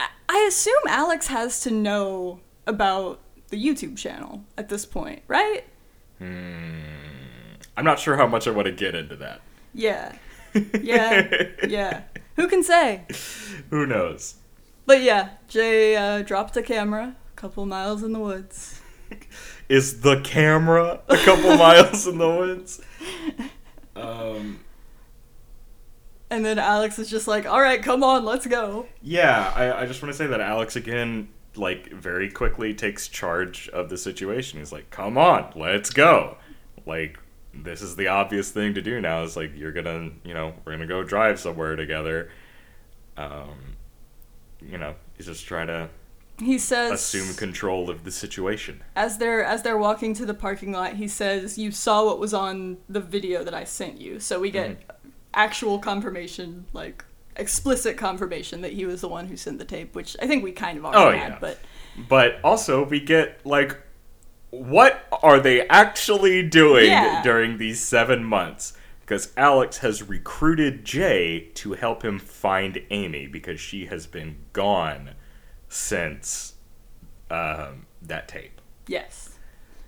[0.00, 5.64] I, I assume Alex has to know about the YouTube channel at this point, right?
[6.18, 6.80] Hmm.
[7.76, 9.40] I'm not sure how much I want to get into that.
[9.74, 10.16] Yeah.
[10.82, 11.28] Yeah.
[11.68, 12.02] yeah.
[12.36, 13.04] Who can say?
[13.70, 14.36] Who knows?
[14.86, 18.77] But yeah, Jay uh, dropped a camera a couple miles in the woods.
[19.68, 22.80] Is the camera a couple miles in the woods?
[23.96, 24.60] Um,
[26.30, 28.86] And then Alex is just like, all right, come on, let's go.
[29.02, 33.68] yeah, I, I just want to say that Alex again, like, very quickly takes charge
[33.70, 34.58] of the situation.
[34.58, 36.36] He's like, come on, let's go.
[36.86, 37.18] Like,
[37.52, 39.22] this is the obvious thing to do now.
[39.22, 42.30] Is like, you're gonna, you know, we're gonna go drive somewhere together.
[43.16, 43.76] Um,
[44.60, 45.88] you know, he's just trying to
[46.40, 48.82] He says, assume control of the situation.
[48.94, 52.32] as they're as they're walking to the parking lot, he says, "You saw what was
[52.32, 55.08] on the video that I sent you." So we get mm-hmm.
[55.34, 57.04] actual confirmation, like
[57.36, 60.52] explicit confirmation that he was the one who sent the tape, which I think we
[60.52, 61.32] kind of already Oh, had.
[61.32, 61.38] yeah.
[61.40, 61.58] But
[62.08, 63.76] But also, we get like,
[64.50, 67.22] what are they actually doing Yeah.
[67.22, 68.74] during these seven months?
[69.00, 75.10] Because Alex has recruited Jay to help him find Amy because she has been gone
[75.68, 76.54] since
[77.30, 78.60] um, that tape.
[78.86, 79.38] yes,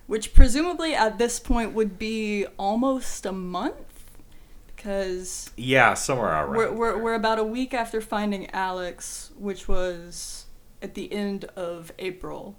[0.07, 4.11] which presumably at this point would be almost a month,
[4.75, 6.55] because Yeah, somewhere around.
[6.55, 10.45] we're, we're we're about a week after finding Alex, which was
[10.81, 12.55] at the end of April,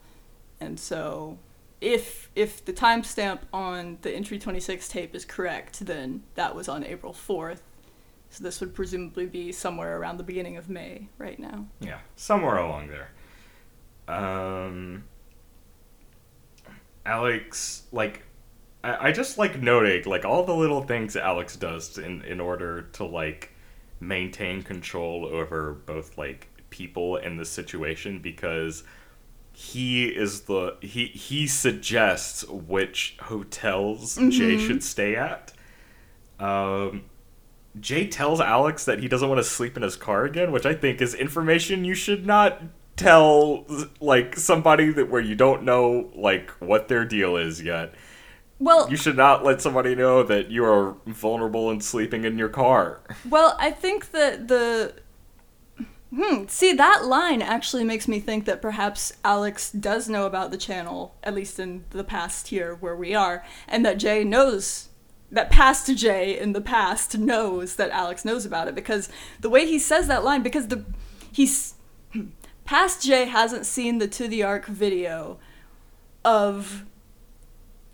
[0.61, 1.39] and so
[1.81, 6.85] if if the timestamp on the entry 26 tape is correct, then that was on
[6.85, 7.59] April 4th.
[8.33, 11.67] So this would presumably be somewhere around the beginning of May right now.
[11.81, 13.11] Yeah, somewhere along there.
[14.09, 15.05] Um,
[17.05, 18.23] Alex, like,
[18.83, 22.83] I, I just like noting like all the little things Alex does in in order
[22.95, 23.51] to like
[24.01, 28.83] maintain control over both like people and the situation because
[29.53, 35.53] he is the he he suggests which hotels Jay should stay at.
[36.41, 37.05] Um,
[37.81, 40.75] Jay tells Alex that he doesn't want to sleep in his car again, which I
[40.75, 42.63] think is information you should not
[42.97, 43.67] tell
[44.01, 47.95] like somebody that where you don't know like what their deal is yet.
[48.59, 52.49] Well, You should not let somebody know that you are vulnerable and sleeping in your
[52.49, 53.01] car.
[53.29, 54.95] Well, I think that the.
[56.15, 60.59] Hmm, see, that line actually makes me think that perhaps Alex does know about the
[60.59, 64.91] channel, at least in the past here where we are, and that Jay knows.
[65.33, 69.09] That past Jay in the past knows that Alex knows about it because
[69.41, 70.85] the way he says that line, because the.
[71.33, 71.75] He's.
[72.65, 75.41] Past Jay hasn't seen the To the Ark video
[76.25, 76.85] of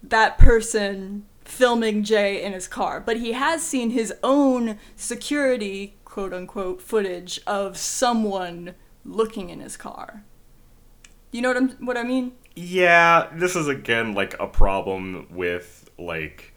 [0.02, 6.34] that person filming Jay in his car, but he has seen his own security, quote
[6.34, 8.74] unquote, footage of someone
[9.04, 10.24] looking in his car.
[11.32, 12.32] You know what I'm what I mean?
[12.54, 16.47] Yeah, this is again like a problem with like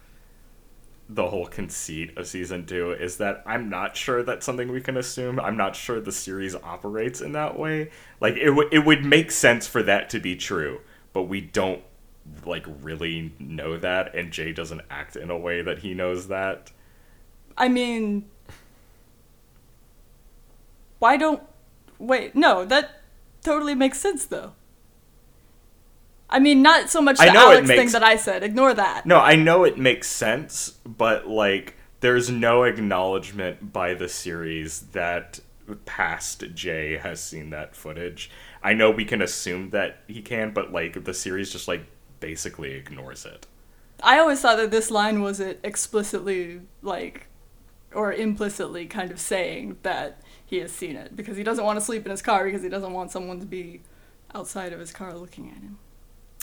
[1.13, 4.95] the whole conceit of season two is that I'm not sure that's something we can
[4.95, 5.39] assume.
[5.41, 7.91] I'm not sure the series operates in that way.
[8.21, 10.80] Like it would it would make sense for that to be true,
[11.12, 11.84] but we don't
[12.45, 16.71] like really know that and Jay doesn't act in a way that he knows that.
[17.58, 18.30] I mean
[21.00, 21.43] why don't
[22.00, 23.02] wait, no, that
[23.43, 24.54] totally makes sense though.
[26.32, 28.44] I mean, not so much the I know Alex thing that I said.
[28.44, 29.06] Ignore that.
[29.06, 35.39] No, I know it makes sense, but like there's no acknowledgement by the series that
[35.86, 38.32] past Jay has seen that footage.
[38.63, 41.86] I know we can assume that he can, but like the series just like
[42.20, 43.48] basically ignores it.
[44.04, 47.28] I always thought that this line wasn't explicitly like
[47.94, 51.86] or implicitly kind of saying that he has seen it because he doesn't want to
[51.86, 53.82] sleep in his car because he doesn't want someone to be
[54.34, 55.78] outside of his car looking at him.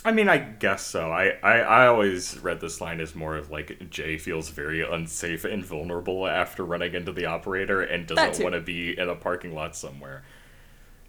[0.04, 1.10] I mean, I guess so.
[1.10, 5.44] I, I, I always read this line as more of like Jay feels very unsafe
[5.44, 9.54] and vulnerable after running into the operator and doesn't want to be in a parking
[9.54, 10.22] lot somewhere.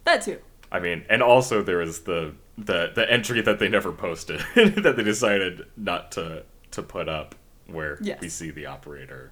[0.05, 0.39] That too.
[0.71, 4.95] I mean, and also there was the the the entry that they never posted that
[4.97, 7.35] they decided not to to put up
[7.67, 8.19] where Yes.
[8.21, 9.31] we see the operator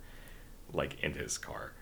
[0.71, 1.73] like in his car.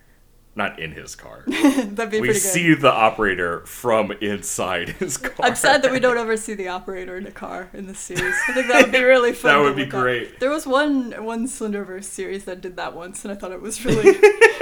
[0.58, 1.44] Not in his car.
[1.48, 2.36] That'd be we pretty good.
[2.39, 5.34] see the operator from inside his car.
[5.46, 8.36] I'm sad that we don't ever see the operator in a car in this series.
[8.48, 9.52] I think that would be really fun.
[9.54, 9.89] That would be up.
[9.89, 10.39] great.
[10.39, 13.84] There was one one Slenderverse series that did that once, and I thought it was
[13.84, 14.18] really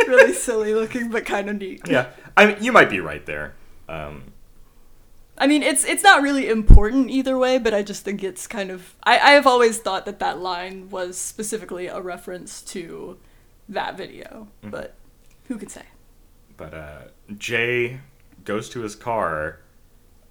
[0.07, 1.81] really silly looking, but kind of neat.
[1.87, 2.09] Yeah.
[2.35, 3.53] I mean, you might be right there.
[3.87, 4.23] Um
[5.37, 8.69] I mean, it's it's not really important either way, but I just think it's kind
[8.71, 8.95] of.
[9.03, 13.17] I, I have always thought that that line was specifically a reference to
[13.69, 14.69] that video, Mm-hmm.
[14.69, 14.93] but
[15.47, 15.83] who could say?
[16.55, 17.01] but uh
[17.37, 17.99] Jay
[18.45, 19.59] goes to his car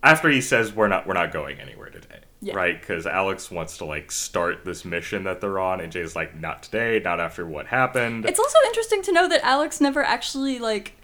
[0.03, 2.21] after he says we're not we're not going anywhere today.
[2.41, 2.55] Yeah.
[2.55, 2.81] Right?
[2.81, 6.63] Cuz Alex wants to like start this mission that they're on and Jay's like not
[6.63, 8.25] today, not after what happened.
[8.25, 10.97] It's also interesting to know that Alex never actually like.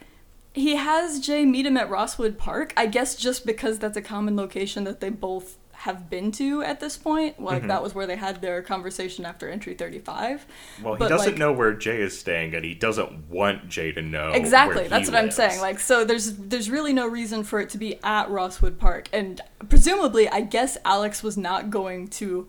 [0.54, 2.72] He has Jay meet him at Rosswood Park.
[2.76, 6.80] I guess just because that's a common location that they both have been to at
[6.80, 7.40] this point.
[7.40, 7.68] Like Mm-hmm.
[7.68, 10.44] that was where they had their conversation after entry 35.
[10.82, 13.92] Well, he But, doesn't like- know where Jay is staying, and he doesn't want Jay
[13.92, 14.30] to know.
[14.32, 14.88] Exactly.
[14.88, 15.60] That's what I'm saying.
[15.60, 19.40] Like, so there's there's really no reason for it to be at Rosswood Park, and
[19.68, 22.48] presumably, I guess Alex was not going to.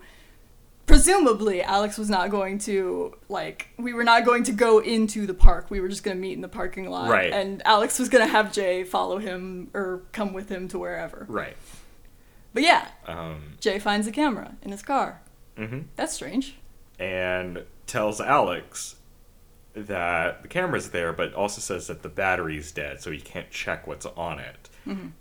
[0.87, 3.67] Presumably, Alex was not going to like.
[3.77, 5.67] We were not going to go into the park.
[5.69, 7.31] We were just going to meet in the parking lot, Right.
[7.31, 11.27] And Alex was going to have Jay follow him or come with him to wherever.
[11.29, 11.55] right.
[12.53, 15.21] But yeah, Um, Jay finds a camera in his car.
[15.57, 15.85] mhm.
[15.95, 16.55] That's strange.
[16.99, 18.95] and tells Alex
[19.73, 23.87] that the camera's there, but also says that the battery's dead, so he can't check
[23.87, 24.69] what's on it.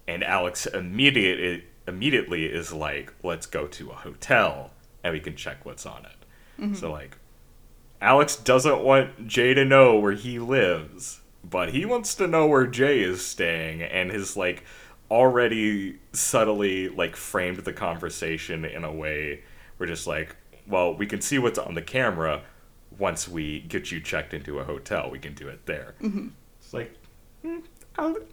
[0.07, 4.73] And Alex immediately immediately is like, "Let's go to a hotel
[5.05, 7.17] and we can check what's on it." So like,
[8.01, 12.67] Alex doesn't want Jay to know where he lives, but he wants to know where
[12.67, 14.65] Jay is staying, and his like
[15.11, 19.43] already subtly like framed the conversation in a way
[19.79, 22.43] we're just like, well, we can see what's on the camera
[22.99, 25.09] once we get you checked into a hotel.
[25.11, 25.95] We can do it there.
[26.61, 26.95] It's like,
[27.99, 28.27] Ale-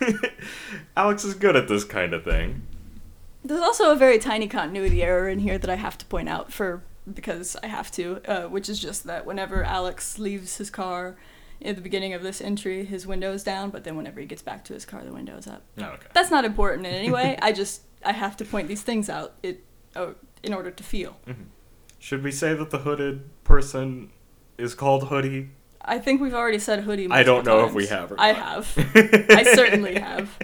[0.96, 2.62] Alex is good at this kind of thing.
[3.44, 6.52] There's also a very tiny continuity error in here that I have to point out
[6.52, 11.16] for because I have to, uh, which is just that whenever Alex leaves his car
[11.64, 14.42] at the beginning of this entry, his window is down, but then whenever he gets
[14.42, 15.62] back to his car, the window is up.
[15.78, 16.06] Oh, okay.
[16.12, 17.36] That's not important in any way.
[17.42, 19.64] I just I have to point these things out it
[19.96, 21.16] oh, in order to feel.
[21.26, 21.42] Mm-hmm.
[21.98, 24.10] Should we say that the hooded person
[24.56, 25.50] is called Hoodie?
[25.80, 27.08] I think we've already said hoodie.
[27.10, 28.72] I don't know if we have or I have.
[29.30, 30.36] I certainly have.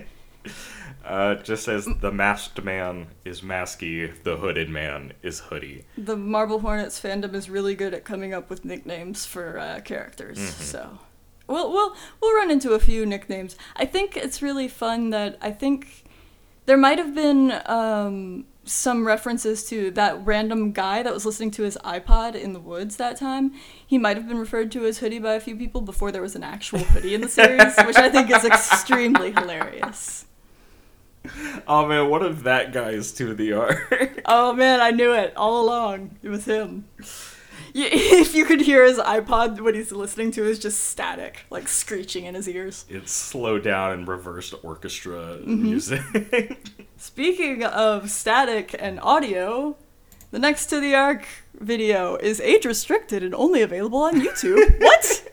[1.04, 5.84] Uh, just says the masked man is masky, the hooded man is hoodie.
[5.98, 10.38] The Marble Hornets fandom is really good at coming up with nicknames for uh, characters.
[10.38, 10.62] Mm-hmm.
[10.62, 10.98] So,
[11.46, 13.56] we'll we'll we'll run into a few nicknames.
[13.76, 16.04] I think it's really fun that I think
[16.66, 21.62] there might have been um, some references to that random guy that was listening to
[21.62, 23.52] his iPod in the woods that time.
[23.86, 26.34] He might have been referred to as hoodie by a few people before there was
[26.34, 30.24] an actual hoodie in the series, which I think is extremely hilarious.
[31.66, 34.20] Oh man, what if that guy is to the ark?
[34.26, 36.18] Oh man, I knew it all along.
[36.22, 36.86] It was him.
[37.76, 42.24] If you could hear his iPod, what he's listening to is just static, like screeching
[42.24, 42.84] in his ears.
[42.88, 45.62] it's slow down and reversed orchestra Mm-hmm.
[45.62, 46.00] music.
[46.96, 49.76] Speaking of static and audio,
[50.30, 51.26] the Next to the ark
[51.58, 54.80] video is age restricted and only available on YouTube.
[54.80, 55.30] what?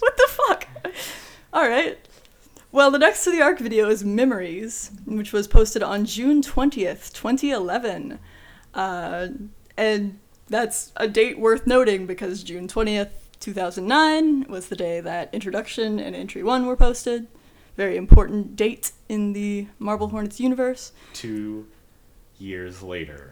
[0.00, 0.68] what the fuck?
[1.54, 1.98] Alright.
[2.74, 7.12] Well, the Next to the ark video is Memories, which was posted on June 20th,
[7.12, 8.18] 2011.
[8.72, 9.28] Uh,
[9.76, 16.00] and that's a date worth noting because June 20th, 2009 was the day that Introduction
[16.00, 17.26] and Entry 1 were posted.
[17.76, 20.92] Very important date in the Marble Hornets universe.
[21.12, 21.66] Two
[22.38, 23.31] years later.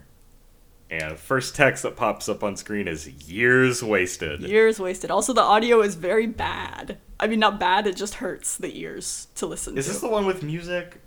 [0.90, 4.40] And first text that pops up on screen is years wasted.
[4.40, 5.10] Years wasted.
[5.10, 6.98] Also, the audio is very bad.
[7.20, 9.92] I mean, not bad, it just hurts the ears to listen Is to.
[9.92, 11.00] this the one with music?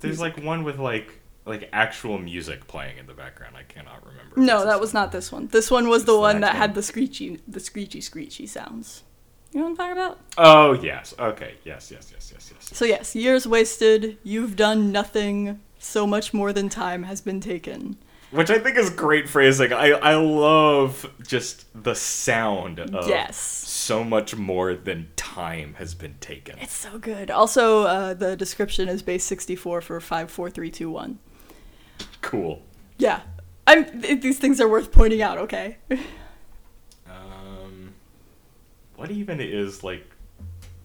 [0.00, 0.36] There's Music.
[0.36, 3.56] like one with like like actual music playing in the background.
[3.56, 4.38] I cannot remember.
[4.38, 5.02] no, that was one.
[5.04, 5.46] not this one.
[5.48, 9.02] This one was the It's the one that had the screechy, the screechy, screechy sounds.
[9.52, 10.18] You know what I'm talking about?
[10.38, 11.14] Oh yes.
[11.18, 11.54] Okay.
[11.64, 11.90] Yes.
[11.90, 12.10] Yes.
[12.12, 12.30] Yes.
[12.32, 12.52] Yes.
[12.54, 12.70] Yes.
[12.76, 14.18] So yes, years wasted.
[14.22, 15.60] You've done nothing.
[15.78, 17.96] So much more than time has been taken.
[18.30, 19.72] Which I think is great phrasing.
[19.72, 23.36] I I love just the sound of yes.
[23.36, 26.58] so much more than time has been taken.
[26.58, 27.30] It's so good.
[27.30, 31.18] Also, uh, the description is base 64 for 54321.
[32.20, 32.62] Cool.
[32.98, 33.22] Yeah.
[33.66, 35.78] I'm, th- these things are worth pointing out, okay?
[37.08, 37.94] Um,
[38.96, 40.06] what even is like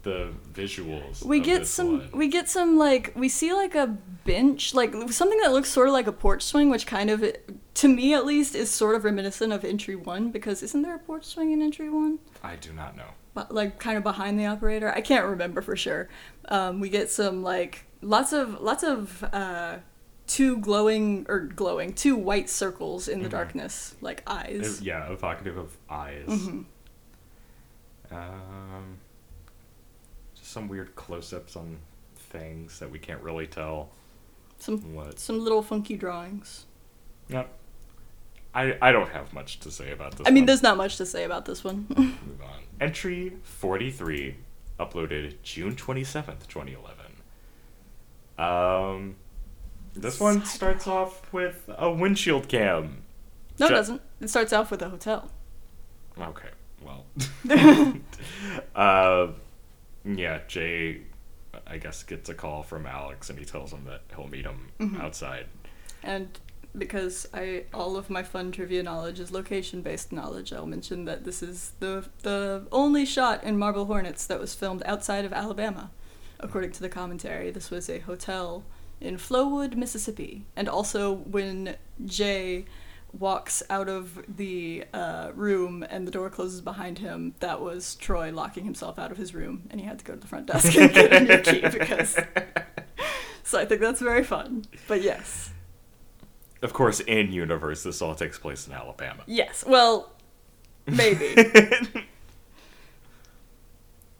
[0.05, 1.25] the visuals?
[1.25, 2.09] We get some one?
[2.13, 3.87] we get some like we see like a
[4.23, 7.25] bench, like something that looks sort of like a porch swing, which kind of
[7.73, 10.99] to me at least is sort of reminiscent of entry 1 because isn't there a
[10.99, 12.17] porch swing in entry 1?
[12.41, 13.09] I do not know.
[13.33, 14.89] But like kind of behind the operator.
[14.95, 16.07] I can't remember for sure.
[16.47, 19.79] Um, we get some like lots of lots of uh,
[20.27, 23.31] two glowing or glowing two white circles in the Mhm.
[23.31, 24.81] darkness like eyes.
[24.81, 26.27] Yeah, evocative of eyes.
[26.27, 26.65] Mhm.
[28.11, 28.97] Um,
[30.55, 31.77] some weird close-ups on
[32.15, 33.89] things that we can't really tell
[34.57, 35.19] Some what.
[35.19, 36.63] some little funky drawings.
[37.27, 37.49] Yep.
[38.53, 40.25] I I don't have much to say about this.
[40.25, 40.45] I mean, one.
[40.45, 41.87] there's not much to say about this one.
[41.97, 42.61] Move on.
[42.79, 44.35] Entry 43,
[44.79, 47.05] uploaded June 27th, 2011.
[48.37, 49.17] Um,
[49.93, 50.45] this one Cyberpunk.
[50.47, 53.03] starts off with a windshield cam.
[53.59, 54.01] no, it doesn't.
[54.21, 55.29] It starts off with a hotel.
[56.17, 56.49] Okay,
[56.81, 57.05] well.
[58.75, 59.27] uh,
[60.05, 61.01] yeah, Jay,
[61.67, 64.69] I guess, gets a call from Alex and he tells him that he'll meet him
[64.79, 65.01] Mhm.
[65.01, 65.47] outside.
[66.03, 66.27] And
[66.77, 71.23] because I all of my fun trivia knowledge is location based knowledge, I'll mention that
[71.23, 75.91] this is the the only shot in Marble Hornets that was filmed outside of Alabama.
[76.39, 78.65] According to the commentary, this was a hotel
[78.99, 80.45] in Flowood, Mississippi.
[80.55, 82.65] And also when Jay
[83.19, 88.31] walks out of the uh, room and the door closes behind him, that was Troy
[88.31, 90.75] locking himself out of his room and he had to go to the front desk
[90.75, 92.17] and get a new key because
[93.43, 94.65] so I think that's very fun.
[94.87, 95.51] But yes.
[96.61, 99.23] Of course, in universe, this all takes place in Alabama.
[99.27, 99.63] Yes.
[99.65, 100.11] Well,
[100.87, 101.35] maybe.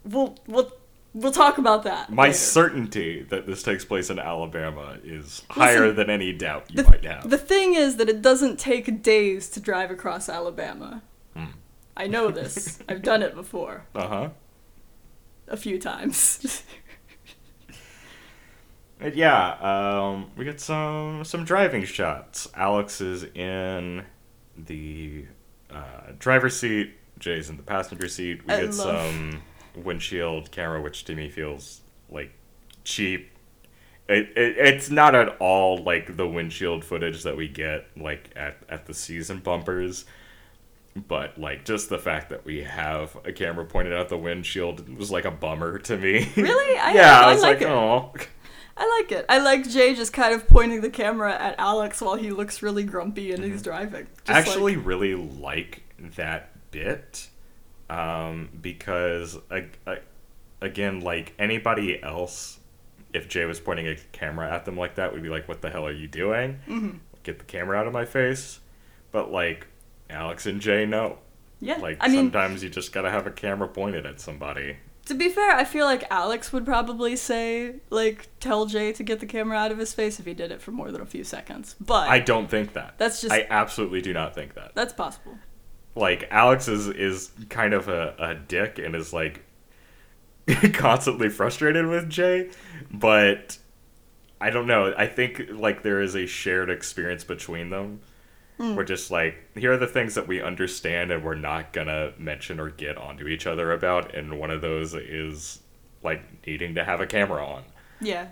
[0.06, 0.72] we'll we'll
[1.16, 2.12] we'll talk about that.
[2.12, 2.34] My later.
[2.38, 7.04] certainty that this takes place in Alabama is higher than any doubt you the, might
[7.06, 7.28] have.
[7.30, 11.02] the thing is that it doesn't take days to drive across Alabama.
[11.36, 11.46] Hmm.
[11.98, 12.80] I know this.
[12.90, 14.30] I've done it before Uh huh.
[15.48, 16.64] a few times.
[19.14, 19.56] Yeah,
[20.10, 22.48] um, we get some some driving shots.
[22.56, 24.06] Alex is in
[24.58, 25.26] the
[25.70, 26.94] uh, driver's seat.
[27.20, 28.48] Jay's in the passenger seat.
[28.48, 29.42] We I get love- some
[29.78, 32.32] windshield camera, which to me feels like
[32.84, 33.32] cheap.
[34.08, 38.58] It, it it's not at all like the windshield footage that we get like at
[38.70, 40.06] at the season bumpers.
[40.96, 45.12] But like just the fact that we have a camera pointed out the windshield was
[45.12, 46.32] like a bummer to me.
[46.38, 46.78] Really?
[46.78, 47.70] I- yeah, I I was like like, it.
[47.70, 48.14] oh.
[48.78, 49.26] I like it.
[49.30, 52.84] I like Jay just kind of pointing the camera at Alex while he looks really
[52.84, 53.54] grumpy and mm-hmm.
[53.54, 54.08] he's driving.
[54.26, 55.84] Just I actually like, really like
[56.18, 57.30] that bit
[57.90, 60.00] um, because I, I,
[60.62, 62.60] again, like anybody else,
[63.14, 65.70] if Jay was pointing a camera at them like that, we'd be like, "What the
[65.70, 66.60] hell are you doing?
[66.68, 66.98] Mm-hmm.
[67.24, 68.60] Get the camera out of my face!"
[69.12, 69.68] But like
[70.10, 71.20] Alex and Jay, no.
[71.62, 71.78] Yeah.
[71.78, 74.78] Like I mean, sometimes you just gotta have a camera pointed at somebody.
[75.06, 79.20] to be fair, I feel like Alex would probably say, like, tell Jay to get
[79.20, 81.24] the camera out of his face if he did it for more than a few
[81.24, 81.76] seconds.
[81.80, 82.96] But I don't think that.
[82.98, 84.74] that's just I absolutely do not think that.
[84.76, 85.38] that's possible.
[85.96, 89.44] Like Alex is is kind of a, a dick and is like
[90.74, 92.52] constantly frustrated with Jay,
[92.92, 93.58] but
[94.40, 94.94] I don't know.
[94.98, 98.02] I think like there is a shared experience between them.
[98.58, 98.76] Hmm.
[98.76, 102.60] We're just like here are the things that we understand and we're not gonna mention
[102.60, 105.62] or get onto each other about, and one of those is
[106.04, 107.64] like needing to have a camera on.
[108.02, 108.28] Yeah.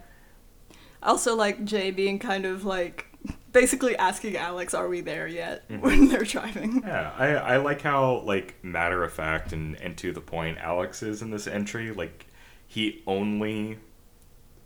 [1.01, 3.07] Also, like Jay being kind of like
[3.51, 5.81] basically asking Alex, "Are we there yet?" Mm-hmm.
[5.81, 6.83] when they're driving.
[6.85, 11.03] Yeah, I, I like how like matter of fact and, and to the point Alex
[11.03, 11.91] is in this entry.
[11.91, 12.27] Like
[12.67, 13.77] he only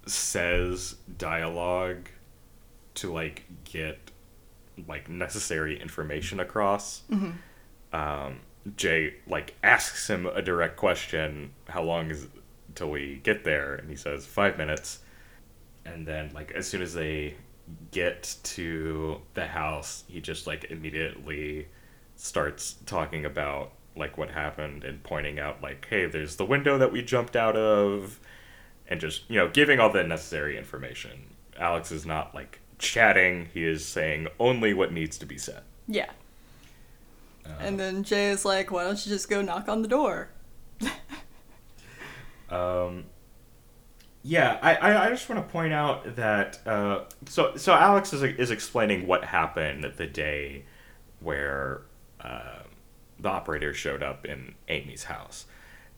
[0.05, 2.09] says dialogue
[2.95, 4.11] to like get
[4.87, 7.03] like necessary information across.
[7.93, 8.39] Um,
[8.75, 12.27] Jay like asks him a direct question, how long is
[12.75, 13.75] till we get there?
[13.75, 14.99] And he says five minutes.
[15.85, 17.35] And then like as soon as they
[17.91, 21.67] get to the house, he just like immediately
[22.15, 26.91] starts talking about like what happened and pointing out like, hey, there's the window that
[26.91, 28.19] we jumped out of
[28.87, 31.35] and just, you know, giving all the necessary information.
[31.59, 35.61] Alex is not like chatting, he is saying only what needs to be said.
[35.87, 36.11] Yeah.
[37.45, 40.29] Uh, And then Jay is like, "Why don't you just go knock on the door?"
[42.49, 43.03] Um,
[44.23, 48.51] yeah, I, I, just want to point out that uh, so so Alex is is
[48.51, 50.65] explaining what happened the day
[51.19, 51.81] where
[52.21, 52.63] uh,
[53.19, 55.45] the operator showed up in Amy's house,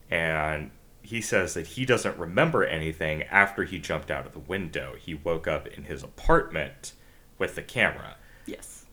[0.09, 4.95] and he says that he doesn't remember anything after he jumped out of the window.
[4.99, 6.93] He woke up in his apartment
[7.38, 8.15] with the camera.
[8.45, 8.86] Yes.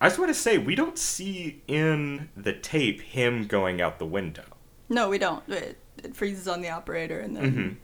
[0.00, 4.06] I just want to say we don't see in the tape him going out the
[4.06, 4.44] window.
[4.88, 5.48] No, we don't.
[5.48, 7.76] It, it freezes on the operator, and then Mhm.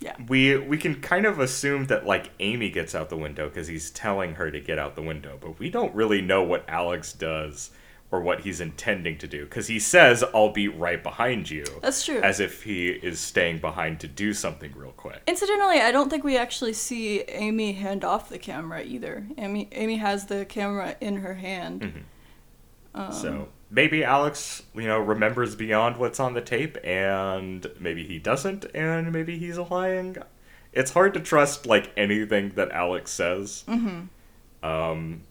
[0.00, 3.66] Yeah, we we can kind of assume that like Amy gets out the window because
[3.66, 7.12] he's telling her to get out the window, but we don't really know what Alex
[7.12, 7.70] does
[8.10, 12.04] or what he's intending to do because he says, "I'll be right behind you," that's
[12.06, 12.20] true.
[12.22, 15.20] as if he is staying behind to do something real quick.
[15.26, 19.26] Incidentally, I don't think we actually see Amy hand off the camera either.
[19.36, 21.82] Amy Amy has the camera in her hand.
[21.82, 22.02] Mhm.
[22.94, 28.18] Um, So maybe Alex, you know, remembers beyond what's on the tape, and maybe he
[28.18, 30.16] doesn't, and maybe he's lying.
[30.72, 33.64] It's hard to trust like anything that Alex says.
[33.66, 34.08] mhm.
[34.62, 35.22] um,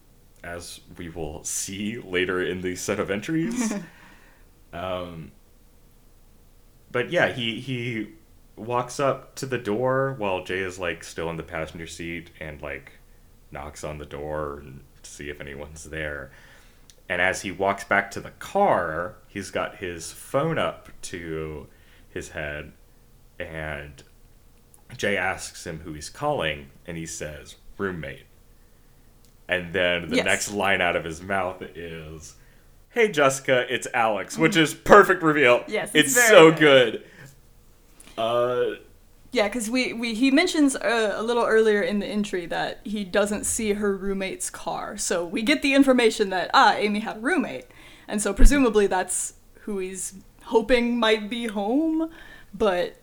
[0.43, 3.73] as we will see later in the set of entries.
[4.73, 5.31] um,
[6.91, 8.13] but yeah, he he
[8.55, 12.61] walks up to the door while Jay is like still in the passenger seat and
[12.61, 12.93] like
[13.51, 16.31] knocks on the door and to see if anyone's there.
[17.09, 21.67] And as he walks back to the car, he's got his phone up to
[22.09, 22.73] his head
[23.39, 24.03] and
[24.97, 28.25] Jay asks him who he's calling and he says roommate.
[29.47, 30.25] And then the Yes.
[30.25, 32.35] next line out of his mouth is,
[32.89, 35.63] "Hey Jessica, it's Alex," which is perfect reveal.
[35.67, 36.57] Yes, it's, it's so good.
[36.57, 37.03] good.
[38.17, 38.75] Uh,
[39.31, 43.03] Yeah, because we, we he mentions uh, a little earlier in the entry that he
[43.03, 47.19] doesn't see her roommate's car, so we get the information that ah Amy had a
[47.19, 47.65] roommate,
[48.07, 50.13] and so presumably that's who he's
[50.45, 52.09] hoping might be home,
[52.53, 52.95] but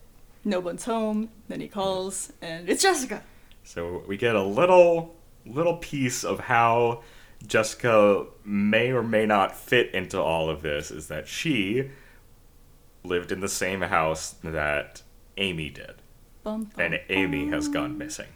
[0.45, 1.29] no one's home.
[1.49, 3.23] Then he calls, and it's Jessica.
[3.63, 5.15] so we get a little
[5.47, 7.03] little piece of how
[7.47, 11.91] Jessica may or may not fit into all of this is that she
[13.03, 15.03] lived in the same house that
[15.37, 15.97] Amy did.
[16.45, 18.29] Bum, bum, and Amy has gone missing.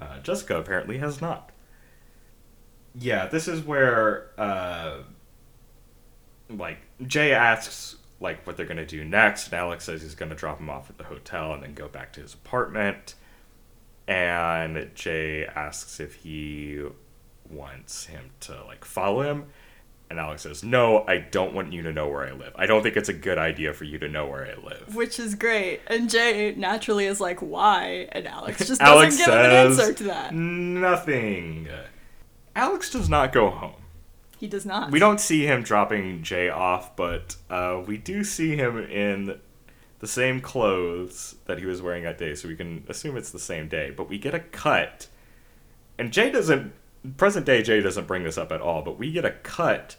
[0.00, 1.52] Uh, Jessica apparently has not.
[2.94, 5.02] Yeah, this is where, uh,
[6.48, 10.58] like, Jay asks, like, what they're gonna do next, and Alex says he's gonna drop
[10.58, 13.14] him off at the hotel and then go back to his apartment.
[14.06, 16.82] And Jay asks if he
[17.48, 19.46] wants him to, like, follow him.
[20.10, 22.52] And Alex says, No, I don't want you to know where I live.
[22.56, 24.94] I don't think it's a good idea for you to know where I live.
[24.94, 29.44] Which is great, and Jay naturally is like, "Why?" And Alex just Alex doesn't give
[29.44, 30.34] an answer to that.
[30.34, 31.68] Nothing.
[32.56, 33.82] Alex does not go home.
[34.38, 34.90] He does not.
[34.90, 39.38] We don't see him dropping Jay off, but uh, we do see him in
[39.98, 43.38] the same clothes that he was wearing that day, so we can assume it's the
[43.38, 43.90] same day.
[43.90, 45.08] But we get a cut,
[45.98, 46.72] and Jay doesn't.
[47.16, 49.96] Present day Jay doesn't bring this up at all, but we get a cut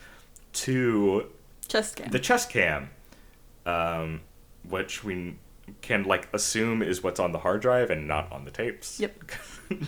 [0.54, 1.30] to
[1.68, 2.10] Chest cam.
[2.12, 2.90] the chest cam,
[3.66, 4.22] um,
[4.68, 5.36] which we
[5.82, 9.00] can like assume is what's on the hard drive and not on the tapes.
[9.00, 9.32] Yep.
[9.70, 9.88] the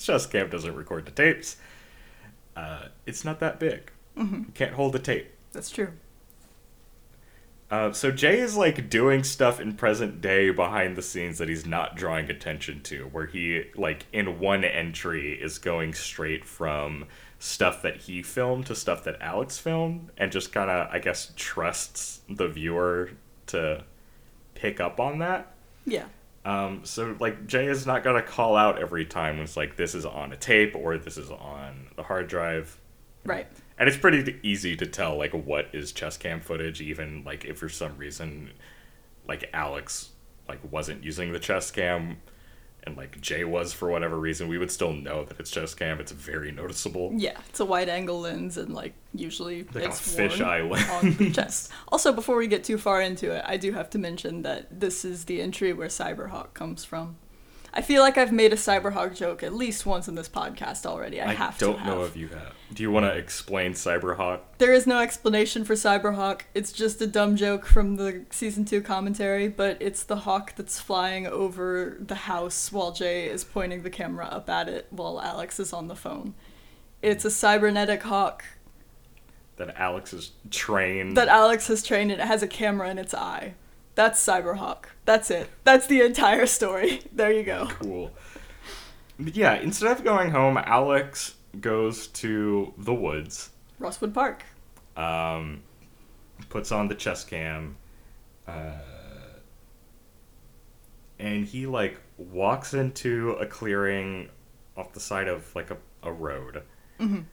[0.00, 1.56] chest cam doesn't record the tapes.
[2.56, 3.92] Uh, it's not that big.
[4.16, 4.52] Mhm.
[4.54, 5.30] Can't hold a tape.
[5.52, 5.92] That's true.
[7.70, 11.66] Uh, so Jay is like doing stuff in present day behind the scenes that he's
[11.66, 17.04] not drawing attention to, where he like in one entry is going straight from
[17.38, 21.32] stuff that he filmed to stuff that Alex filmed, and just kind of I guess
[21.36, 23.10] trusts the viewer
[23.48, 23.84] to
[24.54, 25.52] pick up on that.
[25.84, 26.06] Yeah.
[26.46, 29.94] Um, so like Jay is not gonna call out every time when it's like this
[29.94, 32.78] is on a tape or this is on the hard drive.
[33.26, 33.46] Right.
[33.78, 37.58] And it's pretty easy to tell like what is chest cam footage, even like if
[37.58, 38.52] for some reason
[39.26, 40.10] like Alex
[40.48, 42.16] like wasn't using the chest cam
[42.84, 46.00] and like Jay was for whatever reason, we would still know that it's chest cam.
[46.00, 47.12] It's very noticeable.
[47.14, 51.16] Yeah, it's a wide angle lens, and like usually Like a it's fisheye worn on
[51.16, 51.70] the chest.
[51.88, 55.04] Also, before we get too far into it, I do have to mention that this
[55.04, 57.16] is the entry where Cyberhawk comes from.
[57.72, 61.20] I feel like I've made a Cyberhawk joke at least once in this podcast already.
[61.20, 62.54] I, I, have don't to know if you have.
[62.72, 64.40] Do you want to explain Cyberhawk?
[64.58, 66.42] There is no explanation for Cyberhawk.
[66.54, 70.80] It's just a dumb joke from the season two commentary, but it's the hawk that's
[70.80, 75.60] flying over the house while Jay is pointing the camera up at it while Alex
[75.60, 76.34] is on the phone.
[77.02, 78.44] It's a cybernetic hawk
[79.56, 81.16] That Alex is trained.
[81.16, 83.54] that Alex has trained and it has a camera in its eye.
[83.98, 84.84] That's Cyberhawk.
[85.06, 85.48] That's it.
[85.64, 87.00] That's the entire story.
[87.12, 87.66] There you go.
[87.80, 88.12] cool.
[89.18, 94.44] But yeah, instead of going home, Alex goes to the woods, Rosswood Park.
[94.96, 95.62] um,
[96.48, 97.76] puts on the chest cam,
[98.46, 98.70] uh,
[101.18, 104.28] and he like walks into a clearing
[104.76, 106.62] off the side of like a, a road
[107.00, 107.24] Mhm.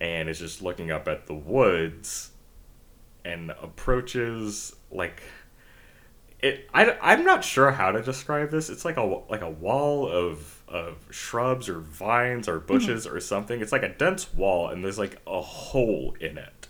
[0.00, 2.30] and is just looking up at the woods
[3.24, 5.20] and approaches like
[6.40, 8.68] it I, i'm not sure how to describe this.
[8.68, 12.66] It's like a like a wall of of shrubs or vines or mm-hmm.
[12.66, 13.60] bushes or something.
[13.60, 16.68] It's like a dense wall and there's like a hole in it.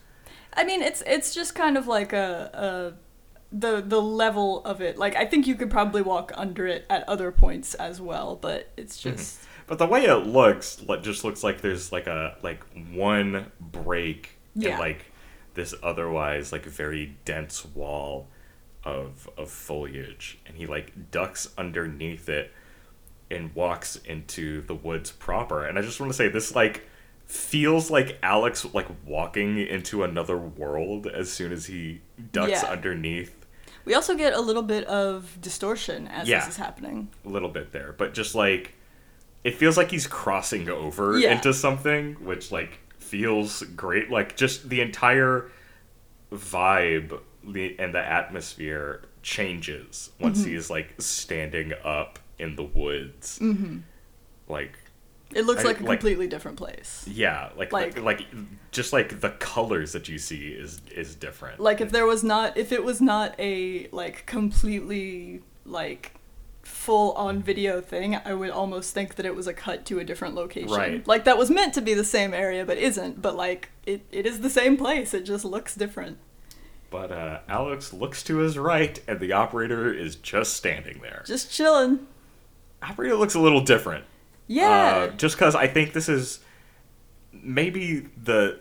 [0.55, 3.07] I mean, it's it's just kind of like a, a
[3.53, 4.99] the the level of it.
[4.99, 8.71] Like I think you could probably walk under it at other points as well, but
[8.77, 9.17] it's mm-hmm.
[9.17, 13.51] just but the way it looks like just looks like there's like a like one
[13.61, 14.75] break Yeah.
[14.75, 15.07] in like
[15.55, 18.29] this otherwise like very dense wall
[18.87, 22.53] of of foliage and he like ducks underneath it
[23.31, 26.87] and walks into the woods proper and i just want to say this like
[27.27, 32.01] feels like alex like walking into another world as soon as he
[32.33, 32.71] ducks Yeah.
[32.71, 33.35] underneath
[33.85, 36.41] we also get a little bit of distortion as Yeah.
[36.41, 37.09] this is happening.
[37.25, 38.75] a little bit there, but just like
[39.45, 41.35] it feels like he's crossing over Yeah.
[41.37, 44.11] into something, which like feels great.
[44.11, 45.53] Like just the entire
[46.33, 50.49] vibe the, and the atmosphere changes once Mm-hmm.
[50.51, 53.39] he is like standing up in the woods.
[53.41, 53.79] Mm-hmm.
[54.49, 54.79] Like
[55.35, 57.05] It looks I- like a like- completely different place.
[57.11, 58.27] yeah, like Like- like
[58.71, 61.61] just like the colors that you see is is different.
[61.61, 66.13] Like if there was not if it was not a like completely like
[66.63, 70.05] full on video thing, I would almost think that it was a cut to a
[70.05, 70.71] different location.
[70.71, 71.07] Right.
[71.07, 74.27] Like that was meant to be the same area but isn't, but like it, it
[74.27, 75.15] is the same place.
[75.15, 76.19] It just looks different.
[76.91, 81.25] But uh, Alex looks to his right, and the operator is just standing there.
[81.27, 82.07] Just chilling.
[82.83, 84.05] Operator looks a little different.
[84.47, 84.69] Yeah.
[84.71, 86.41] Uh, just because I think this is
[87.33, 88.61] maybe the.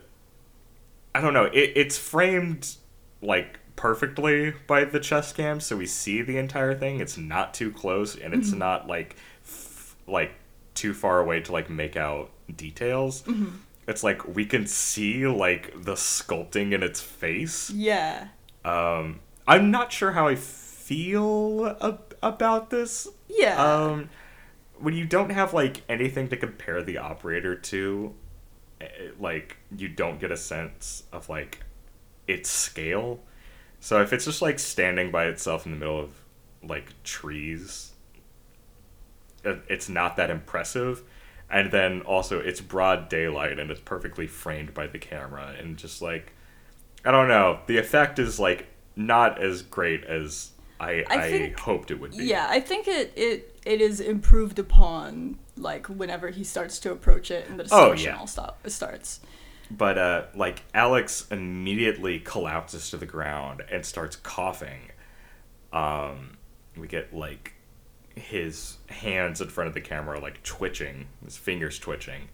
[1.14, 1.46] I don't know.
[1.46, 2.76] It, it's framed
[3.22, 7.00] like perfectly by the chest cam, so we see the entire thing.
[7.00, 10.34] It's not too close, and it's not like f- like
[10.74, 13.24] too far away to like make out details.
[13.88, 17.70] It's like we can see like the sculpting in its face.
[17.70, 18.30] yeah.
[18.64, 23.08] Um, I'm not sure how I feel ab- about this.
[23.28, 23.62] Yeah.
[23.64, 24.10] Um,
[24.80, 28.16] when you don't have like anything to compare the operator to,
[28.82, 28.88] eh,
[29.20, 31.60] like you don't get a sense of like
[32.28, 33.20] its scale.
[33.80, 36.10] So if it's just like standing by itself in the middle of
[36.64, 37.92] like trees,
[39.44, 41.04] it- it's not that impressive.
[41.50, 46.02] And then also it's broad daylight and it's perfectly framed by the camera and just
[46.02, 46.34] like
[47.04, 51.60] I don't know, the effect is like not as great as I I I, think-
[51.60, 52.26] hoped it would be.
[52.26, 57.32] Yeah, I think it, it it is improved upon like whenever he starts to approach
[57.32, 58.18] it and the Oh, yeah.
[58.18, 59.20] all stop it starts.
[59.72, 64.92] But uh, like Alex immediately collapses to the ground and starts coughing.
[65.74, 66.38] Um,
[66.78, 67.54] we get like
[68.16, 72.30] his hands in front of the camera like twitching, his fingers twitching,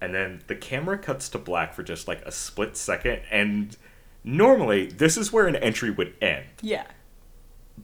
[0.00, 3.76] and then the camera cuts to black for just like a split second, and
[4.22, 6.84] Normally, this is where an entry would end, Yeah,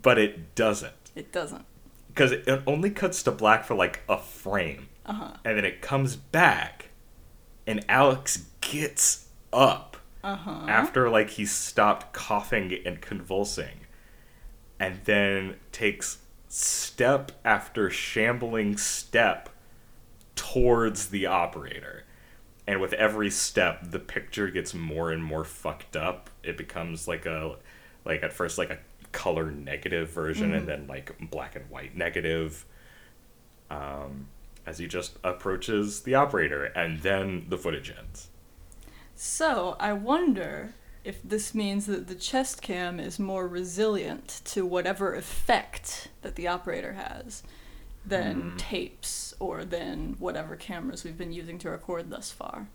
[0.03, 0.93] but it doesn't.
[1.15, 1.65] it doesn't.
[2.09, 4.89] Because it only cuts to black for like a frame.
[5.07, 5.31] Uh huh.
[5.47, 6.91] And then it comes back,
[7.67, 10.67] and Alex gets up Uh huh.
[10.69, 13.87] after like he stopped coughing and convulsing,
[14.79, 16.19] and then takes
[16.57, 19.51] step after shambling step
[20.35, 22.05] towards the operator.
[22.67, 26.31] And with every step, the picture gets more and more fucked up.
[26.43, 27.57] It becomes like a,
[28.07, 28.79] like at first like a
[29.13, 32.65] color negative version, and then like black and white negative.
[33.71, 34.29] Um,
[34.65, 38.29] as he just approaches the operator, and then the footage ends.
[39.15, 40.75] So I wonder
[41.07, 46.49] if this means that the chest cam is more resilient to whatever effect that the
[46.49, 47.45] operator has
[48.05, 52.67] than tapes or than whatever cameras we've been using to record thus far.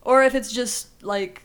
[0.00, 1.42] Or if it's just like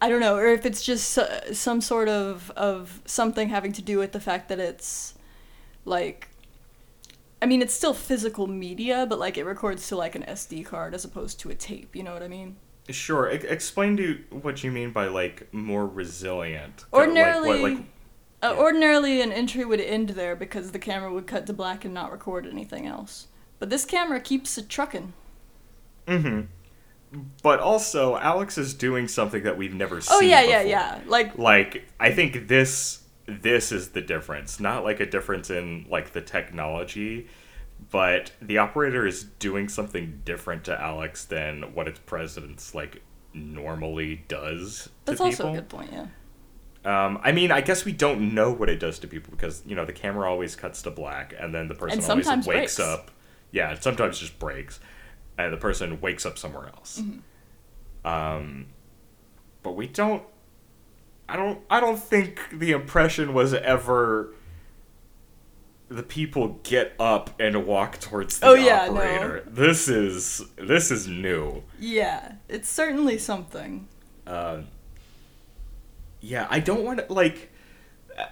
[0.00, 3.82] I don't know, or if it's just uh, some sort of of something having to
[3.82, 5.14] do with the fact that it's
[5.84, 6.28] like
[7.40, 10.92] I mean, it's still physical media, but like it records to like an SD card
[10.92, 11.94] as opposed to a tape.
[11.94, 12.56] You know what I mean?
[12.90, 13.30] Sure.
[13.30, 16.84] E- explain to what you mean by like more resilient.
[16.92, 17.78] Ordinarily, like, what, like
[18.42, 18.60] uh, yeah.
[18.62, 22.12] ordinarily an entry would end there because the camera would cut to black and not
[22.12, 23.26] record anything else.
[23.58, 25.12] But this camera keeps it trucking.
[26.06, 26.42] hmm
[27.42, 30.16] But also, Alex is doing something that we've never seen.
[30.16, 31.00] Oh yeah, yeah, yeah.
[31.06, 34.60] Like Like I think this this is the difference.
[34.60, 37.28] Not like a difference in like the technology,
[37.90, 44.24] but the operator is doing something different to Alex than what its president's like normally
[44.28, 45.46] does to that's people.
[45.46, 45.92] also a good point.
[45.92, 46.06] Yeah.
[46.84, 49.74] Um, I mean, I guess we don't know what it does to people because you
[49.74, 52.80] know the camera always cuts to black, and then the person always wakes breaks.
[52.80, 53.10] up.
[53.50, 54.80] Yeah, it sometimes just breaks,
[55.36, 57.02] and the person wakes up somewhere else.
[57.02, 58.06] Mm-hmm.
[58.06, 58.66] Um,
[59.62, 60.22] but we don't.
[61.28, 61.60] I don't.
[61.68, 64.34] I don't think the impression was ever.
[65.90, 68.96] The people get up and walk towards the Oh, yeah, no.
[68.96, 69.44] operator.
[69.46, 71.62] This is this is new.
[71.80, 73.88] Yeah, it's certainly something.
[74.26, 74.62] Uh,
[76.20, 77.50] yeah, I don't want to like.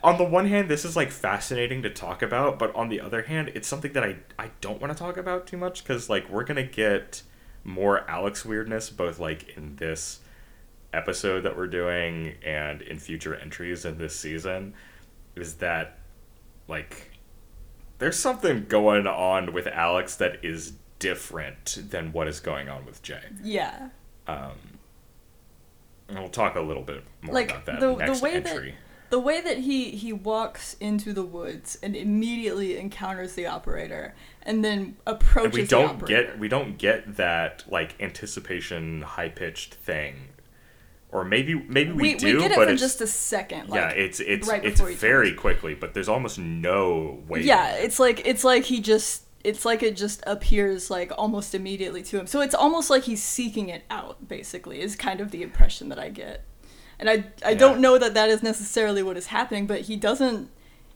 [0.02, 3.22] On the one hand, this is like fascinating to talk about, but on the other
[3.22, 6.28] hand, it's something that I I don't want to talk about too much because like
[6.28, 7.22] we're gonna get
[7.64, 10.20] more Alex weirdness both like in this
[10.92, 14.74] episode that we're doing and in future entries in this season.
[15.36, 15.98] Is that
[16.68, 17.05] like
[17.98, 23.02] there's something going on with Alex that is different than what is going on with
[23.02, 23.22] Jay.
[23.42, 23.90] Yeah.
[24.26, 24.52] Um,
[26.08, 28.46] and we'll talk a little bit more Like, about that the- the next way that-
[28.52, 28.74] entry.
[29.08, 34.64] The way that he he walks into the woods and immediately encounters the operator and
[34.64, 36.26] then approaches and we don't operator.
[36.30, 40.30] get we don't get that like anticipation high pitched thing,
[41.10, 43.68] or maybe maybe we, we, do, we it but for it's just a second.
[43.72, 47.42] yeah, it's it's right it's very quickly, but there's almost no way.
[47.42, 52.02] yeah, it's like it's like he just it's like it just appears like almost immediately
[52.02, 52.26] to him.
[52.26, 54.26] So it's almost like he's seeking it out.
[54.28, 56.44] Basically, is kind of the impression that I get,
[56.98, 57.54] and I I Yeah.
[57.58, 60.50] don't know that that is necessarily what is happening, but he doesn't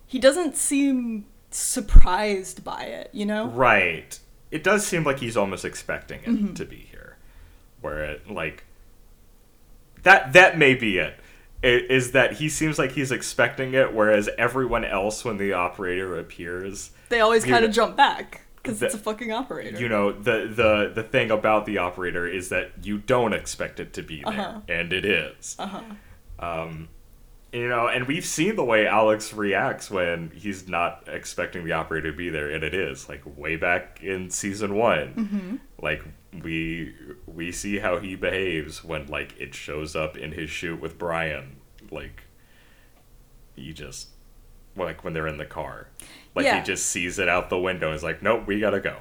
[0.07, 1.27] he doesn't seem
[1.75, 3.11] surprised by it.
[3.13, 3.47] You know?
[3.49, 4.19] right.
[4.51, 6.55] It does seem like he's almost expecting it Mm-hmm.
[6.55, 7.17] to be here,
[7.81, 8.65] where it like
[10.03, 11.15] that that may be it.
[11.63, 16.91] i- that he seems like he's expecting it, whereas everyone else, when the operator appears,
[17.11, 19.79] They always kind of jump back because it's a fucking operator.
[19.79, 23.93] you know the the the thing about the operator is that you don't expect it
[23.95, 24.61] to be there Uh-huh.
[24.69, 25.81] and it is Uh-huh.
[26.39, 26.89] um
[27.53, 32.11] you know and we've seen the way alex reacts when he's not expecting the operator
[32.11, 35.57] to be there and it is like way back in season one Mm-hmm.
[35.83, 36.03] like
[36.43, 36.95] we
[37.27, 41.57] we see how he behaves when like it shows up in his shoot with brian
[41.91, 42.23] like
[43.57, 44.09] he just
[44.77, 45.89] like when they're in the car
[46.35, 46.61] like Yeah.
[46.61, 48.99] he just sees it out the window and is like nope we gotta go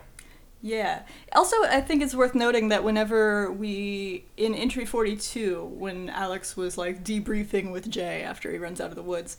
[0.61, 1.03] Yeah.
[1.31, 6.77] Also, I think it's worth noting that whenever we in entry 42 when Alex was
[6.77, 9.37] like debriefing with Jay after he runs out of the woods,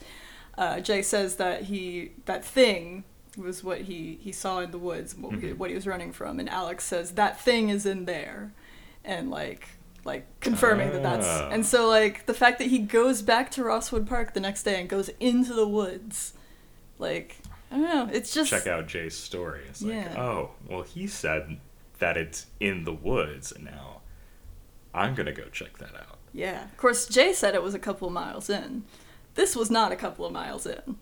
[0.56, 3.04] uh, Jay says that he that thing
[3.36, 6.40] was what he he saw in the woods, what, he, what he was running from,
[6.40, 8.52] and Alex says that thing is in there,
[9.04, 9.68] and like
[10.04, 11.50] like confirming that that's Ah.
[11.50, 14.80] and so like the fact that he goes back to Rosswood Park the next day
[14.80, 16.32] and goes into the woods,
[16.98, 17.36] like
[17.70, 19.62] I don't know, it's just check out Jay's story.
[19.68, 20.20] It's like, Yeah.
[20.20, 21.58] oh, well, he said
[21.98, 24.00] that it's in the woods and now.
[24.92, 26.18] I'm gonna go check that out.
[26.32, 26.64] Yeah.
[26.64, 28.82] Of course, Jay said it was a couple of miles in.
[29.36, 30.96] This was not a couple of miles in.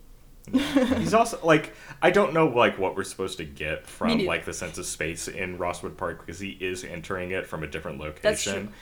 [0.98, 4.52] He's also like, I don't know like what we're supposed to get from like the
[4.52, 8.46] sense of space in Rosswood Park because he is entering it from a different That's
[8.46, 8.72] location.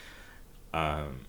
[0.73, 1.21] Um,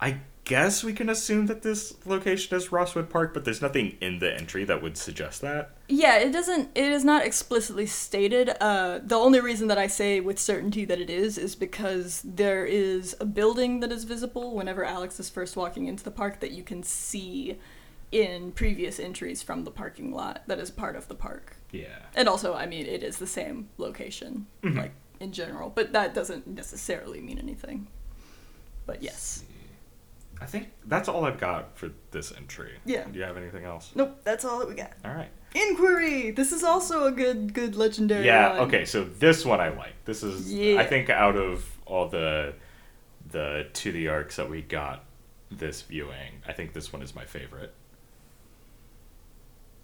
[0.00, 4.18] I guess we can assume that this location is Rosswood Park, but there's nothing in
[4.18, 5.72] the entry that would suggest that.
[5.88, 6.70] Yeah, it doesn't.
[6.74, 8.50] It is not explicitly stated.
[8.60, 12.64] Uh, the only reason that I say with certainty that it is is because there
[12.64, 16.52] is a building that is visible whenever Alex is first walking into the park that
[16.52, 17.58] you can see
[18.10, 21.56] in previous entries from the parking lot that is part of the park.
[21.70, 21.86] Yeah.
[22.14, 24.76] And also, I mean, it is the same location, Mhm.
[24.76, 27.88] like in general, but that doesn't necessarily mean anything.
[28.86, 29.44] But yes.
[30.40, 32.78] I think that's all I've got for this entry.
[32.84, 33.04] Yeah.
[33.10, 33.90] Do you have anything else?
[33.94, 34.92] Nope, that's all that we got.
[35.04, 35.28] All right.
[35.54, 36.30] Inquiry.
[36.30, 38.24] This is also a good, good legendary.
[38.24, 38.50] Yeah.
[38.60, 38.68] one.
[38.68, 38.84] Okay.
[38.84, 39.94] So this one I like.
[40.04, 40.80] This is Yeah.
[40.80, 42.54] I think out of all the
[43.30, 45.04] the to the arks that we got
[45.50, 47.74] this viewing, I think this one is my favorite.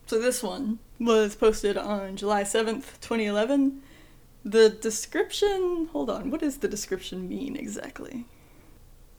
[0.07, 3.83] So this one was posted on July 7th, 2011.
[4.45, 8.27] The description, hold on, what does the description mean exactly?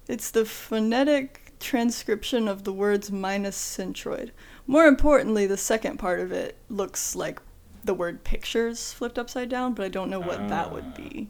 [0.08, 4.30] It's the phonetic transcription of the words minus centroid.
[4.68, 7.40] More importantly, the second part of it looks like
[7.84, 10.98] the word pictures flipped upside down, but I don't know what that would Ah.
[10.98, 11.28] be.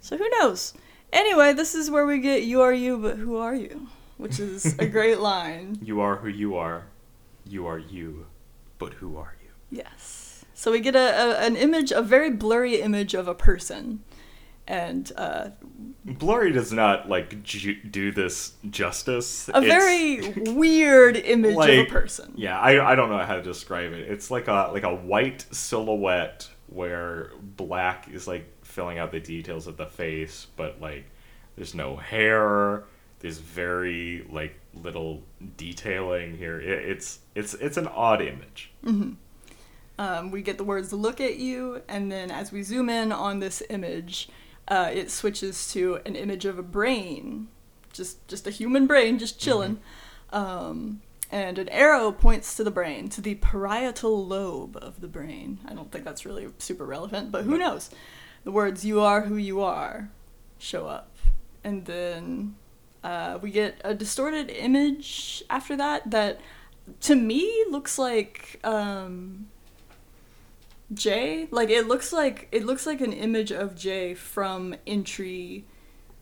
[0.00, 0.72] So who knows?
[1.12, 3.88] Anyway, this is where we get you are you, but who are you?
[4.18, 5.78] Which is a great line.
[5.82, 6.84] You are who you are.
[7.44, 8.26] You are you.
[8.78, 9.78] But who are you?
[9.78, 10.44] Yes.
[10.54, 14.02] So we get a, a an image, a very blurry image of a person,
[14.66, 15.50] and uh,
[16.04, 19.48] Blurry does not like ju- do this justice.
[19.48, 22.32] a It's- very weird image of a person.
[22.36, 24.10] Yeah, I, I don't know how to describe it.
[24.10, 29.66] It's like a like a white silhouette where black is like filling out the details
[29.66, 31.04] of the face, but like
[31.56, 32.84] there's no hair.
[33.20, 35.22] There's very like little
[35.56, 36.60] detailing here.
[36.60, 38.72] It, it's it's it's an odd image.
[39.98, 43.40] Um, we get the words "look at you," and then as we zoom in on
[43.40, 44.28] this image,
[44.68, 47.48] uh, it switches to an image of a brain,
[47.92, 49.80] just just a human brain, just chilling.
[50.30, 51.00] Um,
[51.30, 55.58] and an arrow points to the brain, to the parietal lobe of the brain.
[55.66, 57.90] I don't think that's really super relevant, but who knows?
[58.44, 60.10] The words "you are who you are"
[60.58, 61.16] show up,
[61.64, 62.56] and then
[63.06, 66.40] uh, we get a distorted image after that that,
[67.02, 68.58] to me, looks like.
[68.64, 69.46] Um,
[70.92, 75.64] Jay, like it looks like it looks like an image of Jay from entry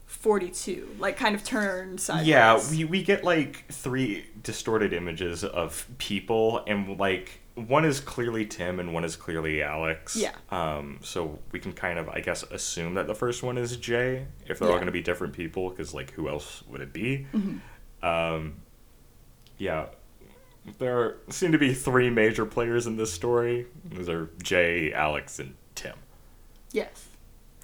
[0.06, 2.28] 42, like kind of turned sideways.
[2.28, 8.46] Yeah, we, we get like three distorted images of people, and like one is clearly
[8.46, 10.16] Tim and one is clearly Alex.
[10.16, 10.32] Yeah.
[10.50, 10.98] Um.
[11.02, 14.58] So we can kind of, I guess, assume that the first one is Jay if
[14.58, 17.26] they're all going to be different people, because like who else would it be?
[17.32, 17.60] Mhm.
[18.02, 18.56] Um.
[19.58, 19.86] Yeah.
[20.78, 23.66] There seem to be three major players in this story.
[23.84, 25.96] Those are Jay, Alex, and Tim,
[26.72, 27.06] Yes.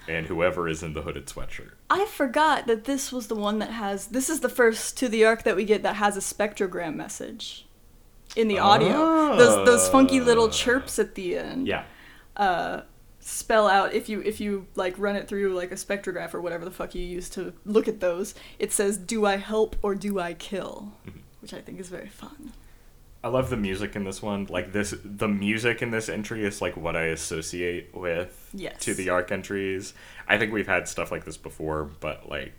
[0.06, 1.70] and whoever is in the hooded sweatshirt.
[1.88, 5.24] I forgot that this was the one that has this is the first to the
[5.24, 7.66] ark that we get that has a spectrogram message
[8.36, 9.36] in the audio.
[9.36, 10.50] Those those funky little Ah.
[10.50, 11.66] chirps at the end.
[11.66, 11.84] Yeah.
[12.36, 12.82] uh,
[13.22, 16.64] spell out if you if you like run it through like a spectrograph or whatever
[16.64, 20.18] the fuck you use to look at those it says do i help or do
[20.18, 21.18] i kill Mm-hmm.
[21.42, 22.52] which i think is very fun
[23.22, 24.46] I love the music in this one.
[24.48, 28.80] Like this, the music in this entry is like what I associate with Yes.
[28.86, 29.92] to the ark entries.
[30.26, 32.54] I think we've had stuff like this before, but like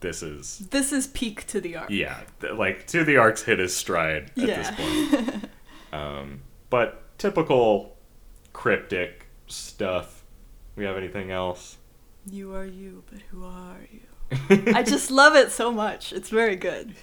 [0.00, 2.20] this is this is peak to the ark yeah,
[2.54, 4.56] like to the ark's hit his stride at Yeah.
[4.56, 4.70] this
[5.22, 5.44] point.
[5.92, 7.96] um, but typical
[8.52, 10.24] cryptic stuff.
[10.76, 11.78] We have anything else?
[12.30, 16.56] you are you but who are you i just love it so much it's very
[16.56, 16.94] good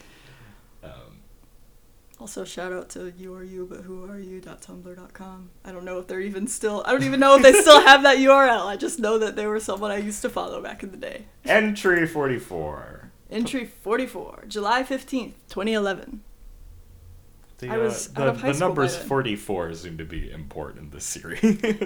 [2.22, 6.06] also shout out to you are you but who are you.tumblr.com i don't know if
[6.08, 9.00] they're even still i don't even know if they still have that url i just
[9.00, 12.38] know that they were someone i used to follow back in the day entry forty
[12.38, 13.12] four.
[13.32, 16.22] entry 44 july 15th 2011
[17.58, 21.42] The, I was uh, the, the numbers 44 seem to be important in this series.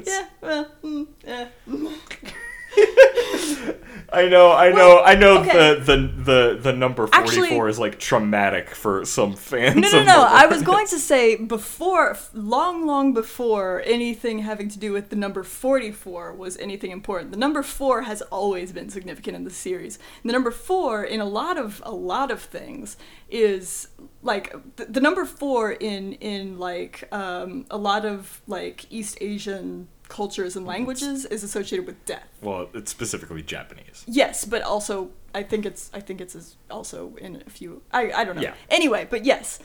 [0.08, 1.48] Yeah, well, mm, yeah.
[4.14, 5.76] I know, I know, Well, I know okay.
[5.76, 9.76] the, the the the number 44 Actually- is like traumatic for some fans.
[9.78, 10.22] No, no, no.
[10.22, 15.16] I was going to say before, long, long before anything having to do with the
[15.16, 17.32] number 44 was anything important.
[17.32, 20.00] The number 4 has always been significant in the series.
[20.24, 22.96] The number 4 in a lot of a lot of things
[23.30, 23.90] is
[24.22, 29.88] like the, the number 4 in in like um, a lot of like East Asian
[30.10, 32.28] cultures and languages is associated with death.
[32.42, 34.04] Well, it's specifically Japanese.
[34.08, 38.12] Yes, but also I think it's I think it's as- also in a few I
[38.12, 38.42] I don't know.
[38.42, 38.54] Yeah.
[38.70, 39.60] Anyway, but yes.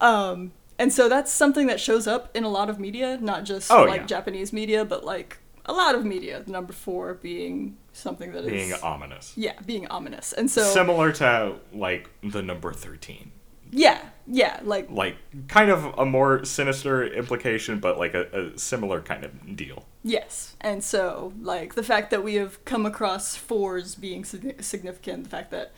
[0.00, 3.70] Um and so that's something that shows up in a lot of media, not just
[3.72, 4.06] Oh, like yeah.
[4.06, 6.44] Japanese media, but like a lot of media.
[6.46, 9.32] Number four being something that is being ominous.
[9.36, 13.32] yeah, being ominous, and so Similar to like the number thirteen.
[13.78, 15.16] Yeah, yeah, like Like
[15.48, 19.84] kind of a more sinister implication, but like a, a similar kind of deal.
[20.02, 25.28] yes, and so like the fact that we have come across fours being significant, the
[25.30, 25.72] fact that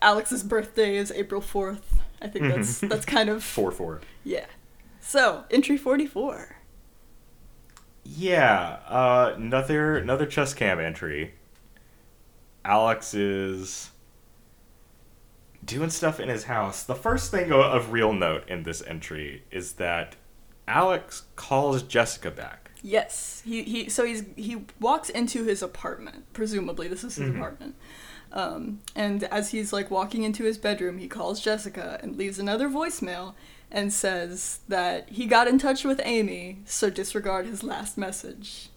[0.00, 2.00] Alex's birthday is April fourth.
[2.22, 4.00] I think that's that's kind of Four four.
[4.24, 4.46] yeah.
[5.00, 6.56] So entry forty four.
[8.04, 11.34] Yeah, uh, another another chest cam entry.
[12.64, 13.90] Alex is
[15.64, 16.82] doing stuff in his house.
[16.82, 20.16] The first thing of real note in this entry is that
[20.68, 22.70] Alex calls Jessica back.
[22.82, 23.88] Yes, he he.
[23.88, 26.24] So he's he walks into his apartment.
[26.32, 27.36] Presumably, this is his Mhm.
[27.36, 27.74] apartment.
[28.32, 32.68] Um, and as he's like walking into his bedroom, he calls Jessica and leaves another
[32.68, 33.34] voicemail
[33.70, 38.70] and says that he got in touch with Amy, so disregard his last message.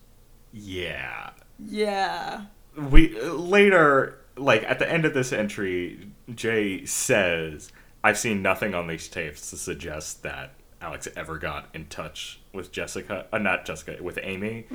[0.54, 1.32] Yeah.
[1.60, 2.46] Yeah.
[2.76, 7.72] We later like at the end of this entry, Jay says,
[8.04, 12.72] "I've seen nothing on these tapes to suggest that Alex ever got in touch with
[12.72, 14.66] Jessica, uh, not Jessica, with Amy."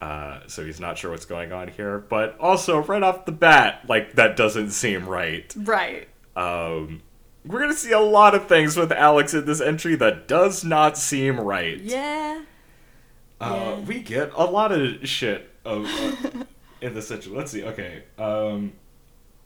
[0.00, 3.80] Uh, so he's not sure what's going on here, but also right off the bat,
[3.88, 5.52] like that doesn't seem right.
[5.56, 6.06] Right.
[6.36, 7.02] Um,
[7.44, 10.96] we're gonna see a lot of things with Alex in this entry that does not
[10.96, 11.78] seem right.
[11.80, 12.42] Yeah.
[13.40, 13.80] Uh, Yeah.
[13.86, 16.44] we get a lot of shit of, uh,
[16.80, 17.36] in this situation.
[17.36, 17.64] Let's see.
[17.64, 18.04] Okay.
[18.18, 18.72] Um,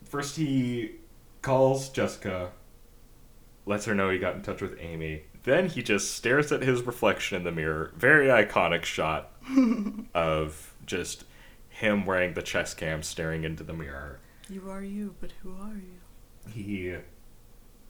[0.04, 0.92] first, he
[1.42, 2.52] calls Jessica,
[3.66, 5.24] lets her know he got in touch with Amy.
[5.44, 7.92] Then he just stares at his reflection in the mirror.
[7.96, 9.32] Very iconic shot
[10.14, 11.24] of just
[11.68, 14.20] him wearing the chest cam, staring into the mirror.
[14.48, 16.52] You are you, but who are you?
[16.52, 16.96] He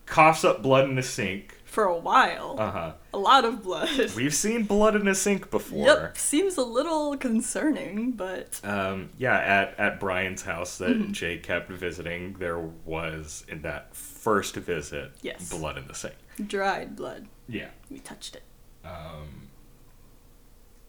[0.06, 1.58] coughs up blood in the sink.
[1.72, 2.92] For a while, Uh huh.
[3.14, 4.12] a lot of blood.
[4.14, 5.86] We've seen blood in a sink before.
[5.86, 11.12] Yep, seems a little concerning, but Um, yeah, at, at Brian's house that Mm-hmm.
[11.12, 15.48] Jay kept visiting, there was in that first visit Yes.
[15.48, 16.14] blood in the sink.
[16.46, 17.26] dried blood.
[17.48, 17.70] Yeah.
[17.90, 18.42] We touched it.
[18.84, 19.48] Um,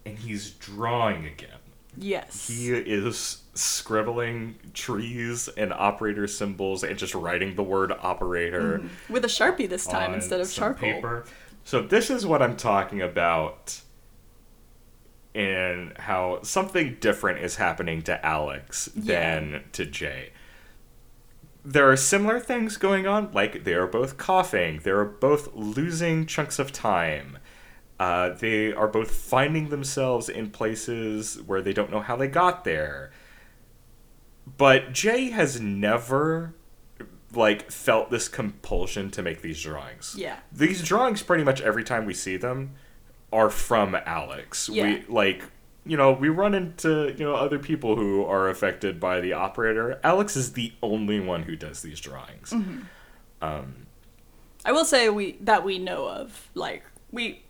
[0.06, 1.63] and he's drawing again.
[1.98, 2.48] Yes.
[2.48, 9.14] He is scribbling trees and operator symbols and just writing the word operator mm-hmm.
[9.14, 10.94] With a sharpie this time instead of charcoal.
[10.94, 11.26] paper.
[11.64, 13.80] So this is what I'm talking about
[15.36, 19.40] and how something different is happening to Alex Yeah.
[19.40, 20.32] than to Jay.
[21.66, 26.26] There are similar things going on, like they are both coughing, they are both losing
[26.26, 27.38] chunks of time.
[28.00, 32.64] Uh, they are both finding themselves in places where they don't know how they got
[32.64, 33.12] there.
[34.58, 36.54] But Jay has never
[37.36, 40.16] like felt this compulsion to make these drawings.
[40.18, 40.38] Yeah.
[40.52, 42.76] These drawings pretty much every time we see them
[43.32, 44.70] are from Alex.
[44.70, 44.84] Yeah.
[44.86, 45.44] We like
[45.86, 50.00] you know, we run into, you know, other people who are affected by the operator.
[50.02, 52.52] Alex is the only one who does these drawings.
[52.52, 52.82] Mm-hmm.
[53.42, 53.88] Um
[54.66, 56.50] I will say we that we know of.
[56.54, 57.43] Like we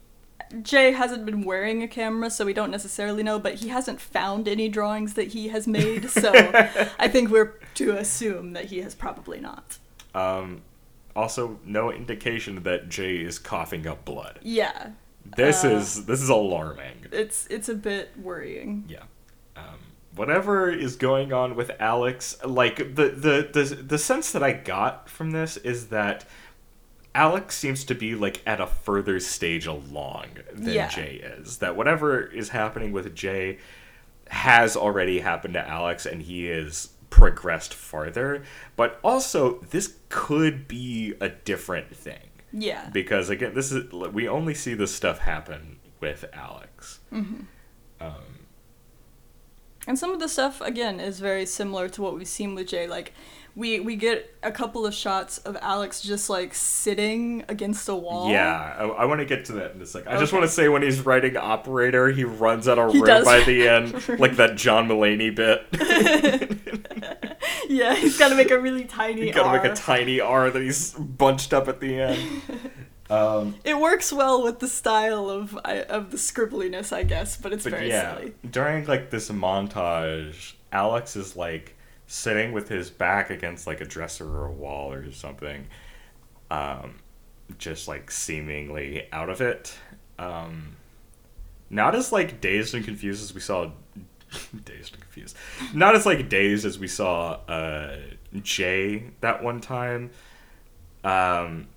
[0.62, 4.48] Jay hasn't been wearing a camera, so we don't necessarily know, but he hasn't found
[4.48, 6.32] any drawings that he has made, so
[7.00, 9.78] I think we're to assume that he has probably not.
[10.16, 10.62] um
[11.16, 14.40] also no indication that Jay is coughing up blood.
[14.42, 14.92] Yeah.
[15.38, 17.06] This Uh, is this is alarming.
[17.12, 18.86] It's it's a bit worrying.
[18.88, 19.04] Yeah.
[19.56, 19.78] Um,
[20.16, 25.08] whatever is going on with Alex, like the, the the the sense that I got
[25.08, 26.26] from this is that
[27.16, 30.88] Alex seems to be like at a further stage along than Yeah.
[30.88, 31.58] Jay is.
[31.60, 33.60] That whatever is happening with Jay
[34.30, 38.44] has already happened to Alex and he is progressed farther.
[38.76, 42.90] But also this could be a different thing Yeah.
[42.92, 47.42] because again this is we only see this stuff happen with alex Mm-hmm.
[48.02, 48.14] um,
[49.88, 52.88] And some of the stuff again is very similar to what we've seen with Jay.
[52.88, 53.14] Like
[53.56, 58.32] we we get a couple of shots of Alex just like sitting against a wall.
[58.32, 60.50] yeah i, I want to get to that in a second i just want to
[60.50, 63.26] say when he's writing operator he runs out of He room does.
[63.26, 65.66] by the end like that john Mulaney bit
[67.70, 69.26] Yeah, he's got to make a really tiny.
[69.26, 72.42] you gotta make a tiny r that he's bunched up at the end
[73.10, 77.64] um, It works well with the style of of the scribbliness, I guess, but it's
[77.64, 78.34] but very yeah silly.
[78.50, 81.76] during like this montage alex is like
[82.14, 85.66] sitting with his back against like a dresser or a wall or something
[86.52, 87.00] um
[87.58, 89.76] just like seemingly out of it
[90.20, 90.76] um
[91.72, 93.72] not as like dazed and confused as we saw
[94.64, 95.36] dazed and confused
[95.74, 97.98] not as like dazed as we saw uh
[98.44, 100.12] jay that one time
[101.04, 101.68] um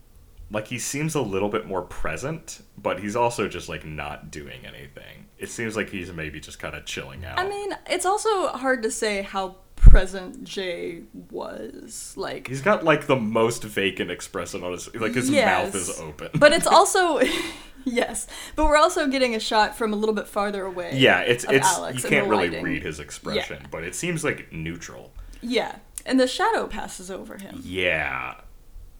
[0.50, 4.64] like he seems a little bit more present, but he's also just like not doing
[4.64, 5.26] anything.
[5.38, 7.36] It seems like he's maybe just kind of chilling out.
[7.36, 9.56] I mean, it's also hard to say how
[9.90, 12.14] present Jay was.
[12.16, 16.30] Like, he's got like the most vacant expression on his like his mouth is open.
[16.34, 17.20] but it's also
[17.84, 20.92] yes, but we're also getting a shot from a little bit farther away.
[20.94, 22.64] yeah, it's it's Alex you can't really lighting.
[22.64, 25.12] read his expression, but it seems like neutral.
[25.40, 27.60] Yeah, and the shadow passes over him.
[27.64, 28.34] Yeah.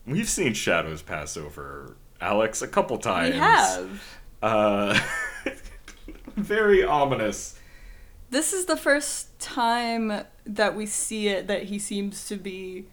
[0.07, 3.34] We've seen shadows pass over Alex a couple times.
[3.34, 4.18] We have.
[4.43, 5.01] Uh
[6.37, 7.59] very ominous.
[8.30, 12.86] This is the first time that we see it that he seems to be.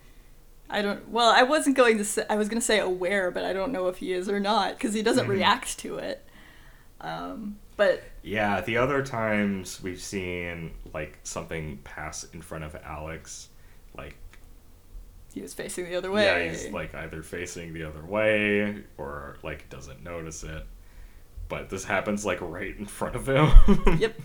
[0.70, 1.08] I don't.
[1.10, 2.26] Well, I wasn't going to say.
[2.30, 4.74] I was going to say aware, but I don't know if he is or not
[4.76, 5.30] because he doesn't Mhm.
[5.30, 6.26] react to it.
[7.01, 13.49] Um, but Yeah, the other times we've seen like something pass in front of Alex,
[13.97, 14.16] like
[15.34, 16.24] he was facing the other way.
[16.24, 20.66] yeah, he's like either facing the other way or like doesn't notice it.
[21.49, 23.49] But this happens like right in front of him.
[23.99, 24.20] Yep.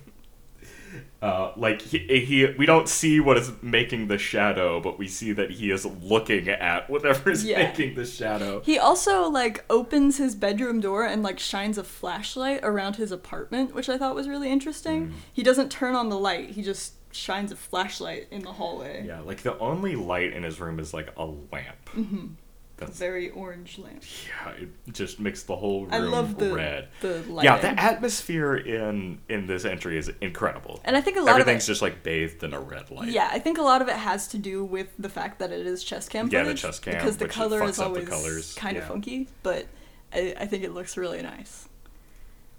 [1.20, 5.32] Uh, like he, he, we don't see what is making the shadow, but we see
[5.32, 7.58] that he is looking at whatever is Yeah.
[7.64, 8.60] making the shadow.
[8.60, 13.74] He also like opens his bedroom door and like shines a flashlight around his apartment,
[13.74, 15.08] which I thought was really interesting.
[15.08, 15.12] Mm.
[15.32, 19.04] He doesn't turn on the light; he just shines a flashlight in the hallway.
[19.06, 21.88] Yeah, like the only light in his room is like a lamp.
[21.92, 22.47] hmm A
[22.78, 24.02] That's very orange lamp.
[24.26, 26.88] yeah, it just makes the whole room I love the red.
[27.00, 27.44] the lighting.
[27.44, 30.80] Yeah, the atmosphere in in this entry is incredible.
[30.84, 33.08] and I think a lot Everything's of it, just like bathed in a red light.
[33.10, 35.66] yeah, I think a lot of it has to do with the fact that it
[35.66, 39.28] is chest cam Yeah, the chest cam, because the color is always kind of funky,
[39.42, 39.66] but
[40.12, 41.68] I, I think it looks really nice.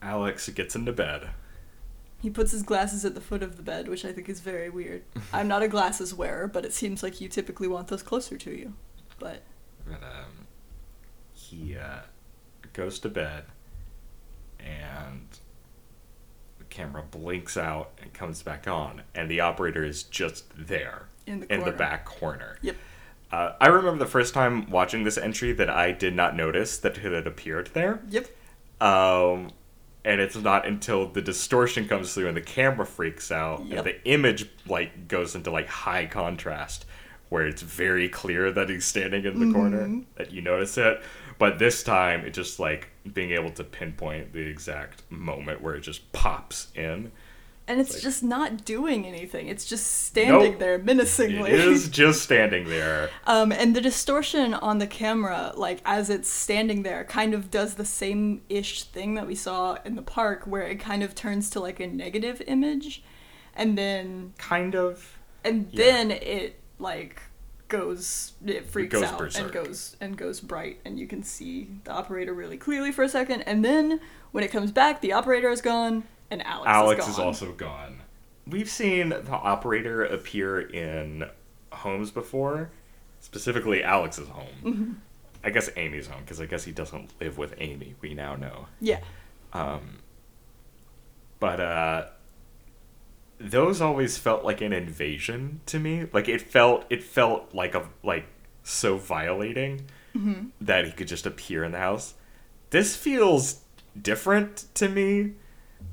[0.02, 1.30] Alex gets into bed.
[2.22, 4.70] He puts his glasses at the foot of the bed, which I think is very
[4.70, 5.04] weird.
[5.34, 8.52] I'm not a glasses wearer, but it seems like you typically want those closer to
[8.52, 8.74] you.
[9.20, 9.42] But
[9.94, 10.48] And, um,
[11.34, 12.02] he uh,
[12.74, 13.46] goes to bed,
[14.60, 15.28] and
[16.58, 21.40] the camera blinks out and comes back on, and the operator is just there in
[21.42, 22.58] the in the back corner.
[22.62, 22.76] Yep.
[23.32, 26.98] Uh, I remember the first time watching this entry that I did not notice that
[26.98, 28.02] it had appeared there.
[28.10, 28.28] Yep.
[28.82, 29.52] Um,
[30.04, 33.78] and it's not until the distortion comes through and the camera freaks out Yep.
[33.78, 36.86] and the image like goes into like high contrast
[37.30, 40.06] where it's very clear that he's standing in the corner Mhm.
[40.16, 41.02] that you notice it.
[41.38, 45.82] But this time, it just like being able to pinpoint the exact moment where it
[45.82, 47.12] just pops in.
[47.68, 49.48] And it's Like- just not doing anything.
[49.48, 50.60] It's just standing Nope.
[50.60, 51.52] there menacingly.
[51.52, 53.12] It is just standing there.
[53.28, 57.76] Um, and the distortion on the camera, like as it's standing there, kind of does
[57.76, 61.48] the same ish thing that we saw in the park, where it kind of turns
[61.52, 63.04] to like a negative image,
[63.56, 65.20] and then Kind of.
[65.44, 65.86] and Yeah.
[65.86, 67.22] then it like
[67.68, 69.44] goes it freaks goes out berserk.
[69.44, 73.10] and goes and goes bright, and you can see the operator really clearly for a
[73.10, 74.00] second, and then
[74.32, 78.02] when it comes back, the operator is gone, and Alex, Alex is, is also gone.
[78.48, 81.26] We've seen the operator appear in
[81.72, 82.72] homes before,
[83.20, 84.48] specifically Alex's home.
[84.64, 84.94] Mm-hmm.
[85.44, 87.96] I guess Amy's home, because I guess he doesn't live with Amy.
[88.02, 88.68] We now know.
[88.82, 89.00] yeah.
[89.54, 90.00] Um,
[91.40, 92.06] but uh,
[93.40, 96.08] those always felt like an invasion to me.
[96.12, 98.26] Like it felt, it felt like a like
[98.64, 99.86] so violating
[100.18, 100.48] Mm-hmm.
[100.62, 102.16] that he could just appear in the house.
[102.72, 103.62] This feels
[104.02, 105.34] different to me.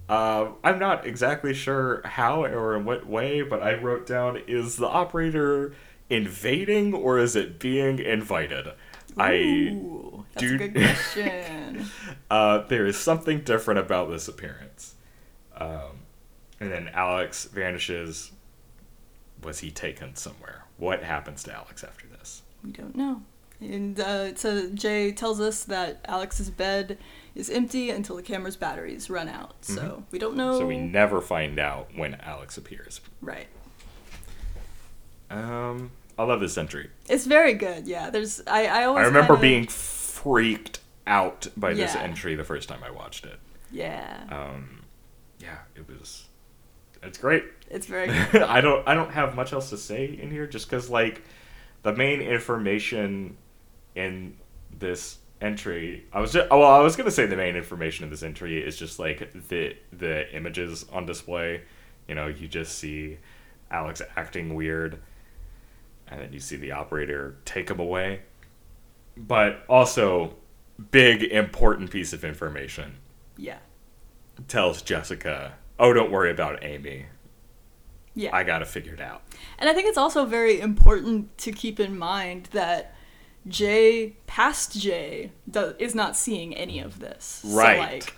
[0.09, 4.77] Uh, I'm not exactly sure how or in what way, but I wrote down: is
[4.77, 5.75] the operator
[6.09, 8.69] invading or is it being invited?
[9.19, 11.85] I Ooh, that's do- a good question.
[12.31, 14.95] uh, there is something different about this appearance.
[15.57, 16.06] Um,
[16.61, 18.33] and then Alex vanishes.
[19.43, 20.65] Was he taken somewhere?
[20.79, 22.43] What happens to Alex after this?
[22.65, 23.23] We don't know.
[23.61, 26.99] And uh, so Jay tells us that Alex's bed
[27.35, 29.55] is empty until the camera's batteries run out.
[29.63, 30.51] So we don't know.
[30.53, 30.59] Mm-hmm.
[30.59, 33.01] So we never find out when Alex appears.
[33.23, 33.47] right.
[35.31, 36.91] Um, I love this entry.
[37.09, 37.87] It's very good.
[37.87, 38.11] Yeah.
[38.11, 38.43] There's.
[38.47, 38.67] I.
[38.67, 39.03] I always.
[39.05, 42.03] I remember kinda- being freaked out by this Yeah.
[42.03, 43.39] entry the first time I watched it.
[43.71, 44.25] Yeah.
[44.31, 44.83] Um,
[45.41, 46.26] yeah, it was.
[47.07, 47.45] It's great.
[47.71, 48.07] It's very.
[48.33, 48.43] Good.
[48.43, 48.87] I don't.
[48.87, 51.23] I don't have much else to say in here, just because like
[51.83, 53.37] the main information
[53.95, 54.37] in
[54.79, 56.05] this entry.
[56.13, 58.63] I was just, oh, well, I was gonna say the main information in this entry
[58.65, 61.63] is just like the the images on display.
[62.09, 63.19] You know, you just see
[63.71, 65.01] Alex acting weird,
[66.09, 68.23] and then you see the operator take him away.
[69.17, 70.35] But also,
[70.91, 72.97] big important piece of information
[73.37, 73.59] yeah.
[74.47, 77.07] tells Jessica, "Oh, don't worry about Amy.
[78.15, 78.35] Yeah.
[78.35, 79.23] I got to figure it out."
[79.59, 82.95] And I think it's also very important to keep in mind that
[83.49, 87.43] Jay, past Jay, do, is not seeing any of this.
[87.45, 88.03] Right.
[88.03, 88.17] So, like,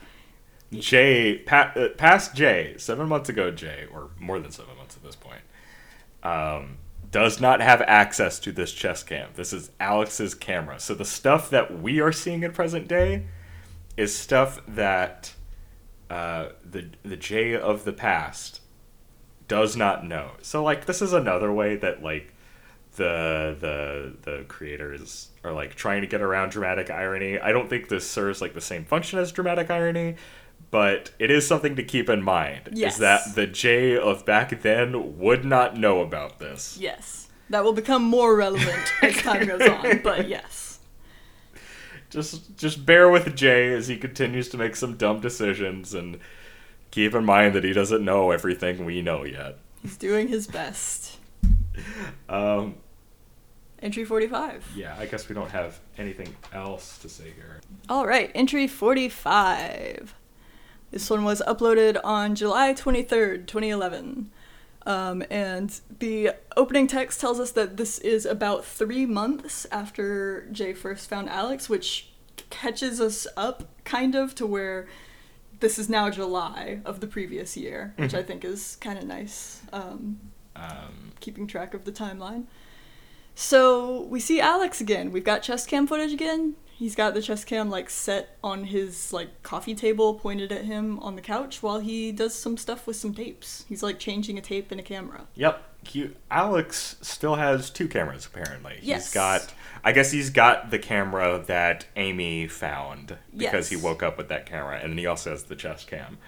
[0.83, 5.03] Jay, pa- uh, past Jay, seven months ago, Jay, or more than seven months at
[5.03, 5.43] this point,
[6.23, 6.79] um,
[7.11, 9.31] does not have access to this chest cam.
[9.35, 10.79] This is Alex's camera.
[10.79, 13.27] So the stuff that we are seeing in present day
[13.97, 15.33] is stuff that
[16.11, 18.61] uh, the the Jay of the past
[19.47, 20.33] does not know.
[20.43, 22.35] So like this is another way that like
[22.97, 27.39] the the the creators are like trying to get around dramatic irony.
[27.39, 30.17] I don't think this serves like the same function as dramatic irony,
[30.71, 32.71] but it is something to keep in mind.
[32.73, 32.95] Yes.
[32.95, 36.77] Is that the Jay of back then would not know about this.
[36.81, 37.25] yes.
[37.51, 40.68] That will become more relevant as time goes on, but yes.
[42.11, 46.19] Just just bear with Jay as he continues to make some dumb decisions and
[46.91, 49.59] keep in mind that he doesn't know everything we know yet.
[49.83, 51.19] He's doing his best.
[52.29, 52.75] Um,
[53.81, 54.73] Entry 45.
[54.75, 57.61] yeah, I guess we don't have anything else to say here.
[57.89, 60.15] All right, entry 45.
[60.91, 64.31] This one was uploaded on July 23rd, 2011.
[64.89, 70.73] Um, and the opening text tells us that this is about three months after Jay
[70.73, 72.11] first found Alex, which
[72.49, 74.89] catches us up kind of to where
[75.61, 79.61] this is now July of the previous year, which I think is kind of nice.
[79.73, 80.19] Um,
[80.57, 82.47] Um, keeping track of the timeline.
[83.35, 85.13] So we see Alex again.
[85.13, 86.57] We've got chest cam footage again.
[86.79, 91.01] He's got the chest cam like set on his like coffee table pointed at him
[91.01, 93.65] on the couch while he does some stuff with some tapes.
[93.69, 95.27] He's like changing a tape in a camera.
[95.35, 95.65] Yep.
[95.85, 98.79] He, Alex still has two cameras apparently.
[98.81, 99.07] Yes.
[99.07, 99.53] He's got
[99.83, 103.69] I guess he's got the camera that Amy found because Yes.
[103.71, 106.19] he woke up with that camera and then he also has the chest cam.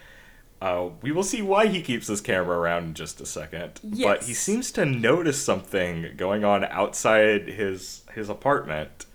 [0.60, 3.78] Uh, we will see why he keeps this camera around in just a second.
[3.84, 4.04] Yes.
[4.04, 9.06] But he seems to notice something going on outside his his apartment.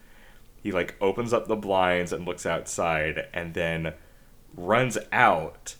[0.66, 3.94] He like opens up the blinds and looks outside and then
[4.58, 5.76] runs out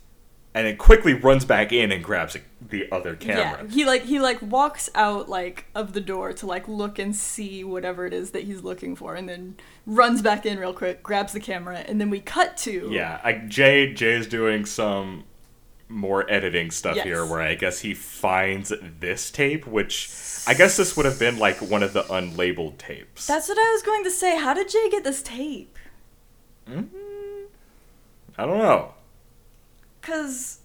[0.54, 3.64] and then quickly runs back in and grabs the other camera.
[3.64, 7.16] Yeah, he like he like walks out like of the door to like look and
[7.16, 9.56] see whatever it is that he's looking for, and then
[9.88, 13.34] runs back in real quick, grabs the camera, and then we cut to Yeah, I,
[13.34, 15.24] Jay Jay's doing some
[15.88, 17.06] more editing stuff Yes.
[17.06, 20.10] here where I guess he finds this tape, which
[20.48, 23.28] I guess this would have been like one of the unlabeled tapes.
[23.28, 24.38] That's what I was going to say.
[24.38, 25.78] How did Jay get this tape?
[26.70, 27.46] Mm-hmm.
[28.38, 28.94] I don't know.
[30.02, 30.60] Cause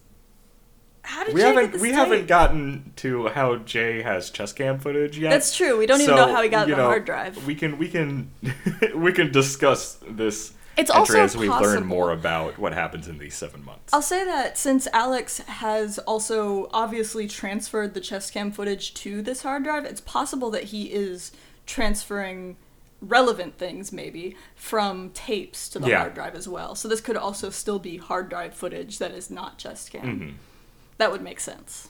[1.03, 1.97] how did We Jay haven't this we tape?
[1.97, 5.31] haven't gotten to how Jay has chest cam footage yet.
[5.31, 5.79] That's true.
[5.79, 7.47] We don't even know how he got the know, hard drive.
[7.47, 8.31] We can we can
[8.95, 13.35] we can discuss this It's also as we learn more about what happens in these
[13.35, 13.93] seven months.
[13.93, 19.43] I'll say that since Alex has also obviously transferred the chest cam footage to this
[19.43, 21.33] hard drive, it's possible that he is
[21.66, 22.57] transferring
[23.03, 25.99] relevant things maybe from tapes to the Yeah.
[26.01, 26.74] hard drive as well.
[26.74, 30.03] So this could also still be hard drive footage that is not chest cam.
[30.20, 30.35] Mhm.
[30.99, 31.89] That would make sense.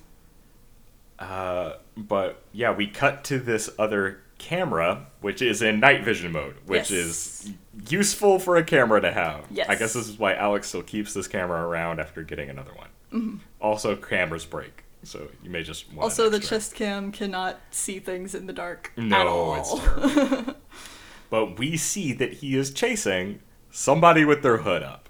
[1.18, 6.56] Uh, but yeah, we cut to this other camera, which is in night vision mode,
[6.66, 7.46] which Yes.
[7.46, 7.52] is
[7.88, 9.44] useful for a camera to have.
[9.50, 9.68] Yes.
[9.68, 12.88] I guess this is why Alex still keeps this camera around after getting another one.
[13.12, 13.36] Mm-hmm.
[13.60, 18.34] Also, cameras break, so you may just want Also, the chest cam cannot see things
[18.34, 20.54] in the dark No, it's terrible.
[21.30, 25.08] but we see that he is chasing somebody with their hood up.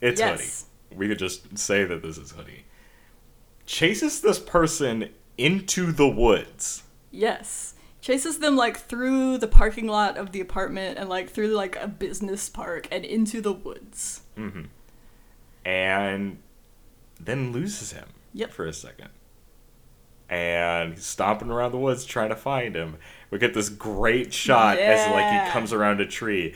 [0.00, 0.64] It's Yes.
[0.90, 0.98] Hoodie.
[0.98, 2.64] We could just say that this is Hoodie.
[3.66, 6.82] Chases this person into the woods.
[7.10, 7.74] Yes.
[8.00, 11.88] Chases them like through the parking lot of the apartment and like through like a
[11.88, 14.22] business park and into the woods.
[15.64, 16.38] and
[17.20, 18.52] then loses him Yep.
[18.52, 19.08] for a second.
[20.30, 22.96] And he's stomping around the woods trying to find him.
[23.30, 26.54] We get this great shot as like he comes around a tree,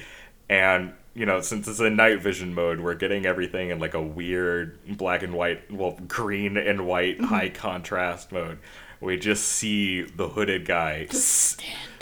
[0.48, 4.02] and you know since it's in night vision mode, we're getting everything in like a
[4.02, 7.24] weird black and white, well green and white Mm-hmm.
[7.24, 8.58] high contrast mode.
[9.02, 11.56] We just see the hooded guy s-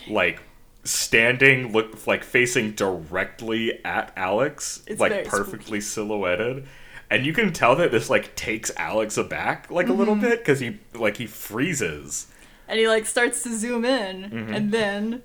[0.08, 0.42] like
[0.84, 6.66] standing look like facing directly at Alex It's like perfectly silhouetted.
[7.10, 10.24] And you can tell that this like takes Alex aback like a little Mm-hmm.
[10.28, 12.26] bit because he like he freezes.
[12.68, 15.22] And he like starts to zoom in and then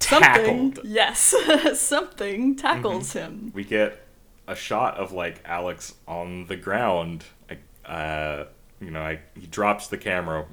[0.00, 0.80] something tackled.
[0.84, 1.34] yes,
[1.78, 3.52] something tackles him.
[3.54, 4.06] we get
[4.46, 7.24] a shot of like Alex on the ground.
[7.84, 8.44] Uh
[8.80, 10.44] you know I, he drops the camera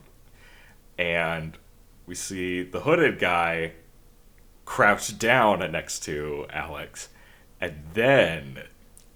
[0.98, 1.58] and
[2.06, 3.72] we see the hooded guy
[4.66, 7.10] crouched down next to Alex
[7.62, 8.64] and then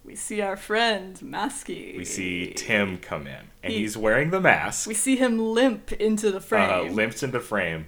[0.03, 1.97] We see our friend Masky.
[1.97, 5.91] we see Tim come in and He- he's wearing the mask We see him limp
[5.93, 6.69] into the frame.
[6.69, 7.87] uh, limps into frame.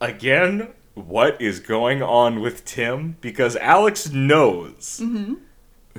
[0.00, 5.34] Again, what is going on with Tim because Alex knows Mm-hmm.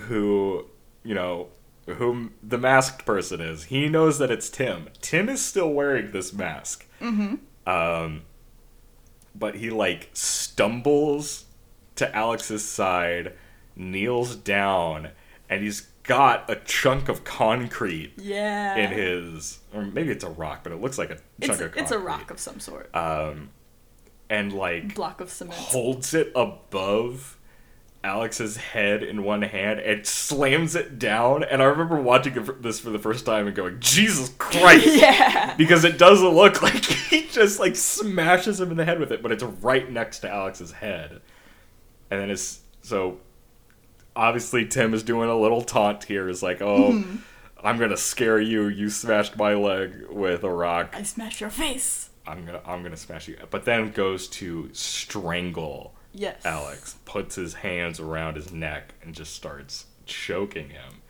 [0.01, 0.65] who,
[1.03, 1.47] you know,
[1.87, 3.65] whom the masked person is.
[3.65, 4.89] He knows that it's Tim.
[5.01, 6.85] Tim is still wearing this mask.
[7.01, 7.35] Mm-hmm.
[7.69, 8.21] Um,
[9.35, 11.45] but he like stumbles
[11.95, 13.33] to Alex's side,
[13.75, 15.09] kneels down,
[15.49, 18.75] and he's got a chunk of concrete Yeah.
[18.75, 21.65] in his, or maybe it's a rock, but it looks like a It's, chunk of
[21.67, 21.81] concrete.
[21.81, 22.93] it's a rock of some sort.
[22.95, 23.49] Um,
[24.29, 25.57] and like Block of cement.
[25.57, 27.36] holds it above
[28.07, 31.43] Alex's head in one hand and slams it down.
[31.43, 34.87] And I remember watching this for the first time and going, Jesus Christ!
[34.95, 35.53] yeah.
[35.55, 39.21] because it doesn't look like he just like smashes him in the head with it,
[39.21, 41.19] but it's right next to Alex's head.
[42.09, 43.17] And then it's so
[44.15, 46.29] obviously Tim is doing a little taunt here.
[46.29, 47.17] Is like, oh, Mm-hmm.
[47.63, 48.67] I'm gonna scare you.
[48.67, 50.93] You smashed my leg with a rock.
[50.93, 52.09] I smashed your face.
[52.25, 53.37] I'm gonna I'm gonna smash you.
[53.49, 56.43] But then goes to strangle Yes.
[56.45, 61.01] Alex, puts his hands around his neck and just starts choking him.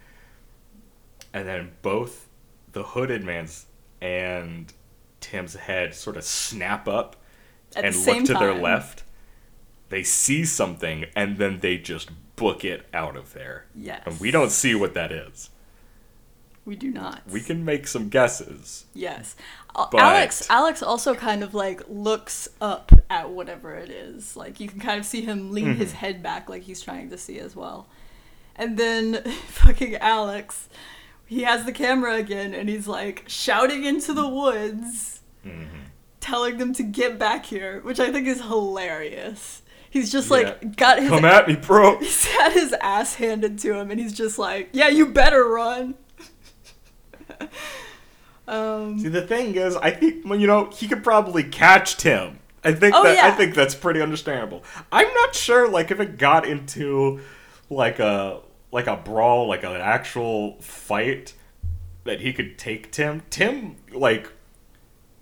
[1.33, 2.27] And then both
[2.73, 3.67] the hooded man's
[4.01, 4.71] and
[5.21, 7.15] Tim's head sort of snap up
[7.75, 8.61] At and look to their time.
[8.61, 9.03] left.
[9.89, 13.65] They see something and then they just book it out of there.
[13.73, 14.03] Yes.
[14.05, 15.49] And we don't see what that is.
[16.65, 17.21] We do not.
[17.29, 18.85] We can make some guesses.
[18.93, 19.37] Yes.
[19.77, 24.35] But- Alex Alex also kind of like looks up at whatever it is.
[24.35, 25.97] Like you can kind of see him lean his Mm-hmm.
[25.97, 27.87] head back like he's trying to see as well.
[28.55, 30.67] And then fucking Alex
[31.25, 35.77] he has the camera again and he's like shouting into the woods Mm-hmm.
[36.19, 39.61] telling them to get back here, which I think is hilarious.
[39.89, 40.67] He's just like Yeah.
[40.75, 41.97] got his Come at me, bro.
[41.99, 45.95] he's had his ass handed to him and he's just like, "Yeah, you better run."
[48.47, 52.39] um See, the thing is, I think you know he could probably catch Tim.
[52.63, 54.63] I think Oh, that I think that's pretty understandable.
[54.91, 57.21] I'm not sure, like, if it got into
[57.69, 58.39] like a
[58.71, 61.33] like a brawl, like an actual fight,
[62.03, 63.21] that he could take Tim.
[63.29, 64.31] Tim, like,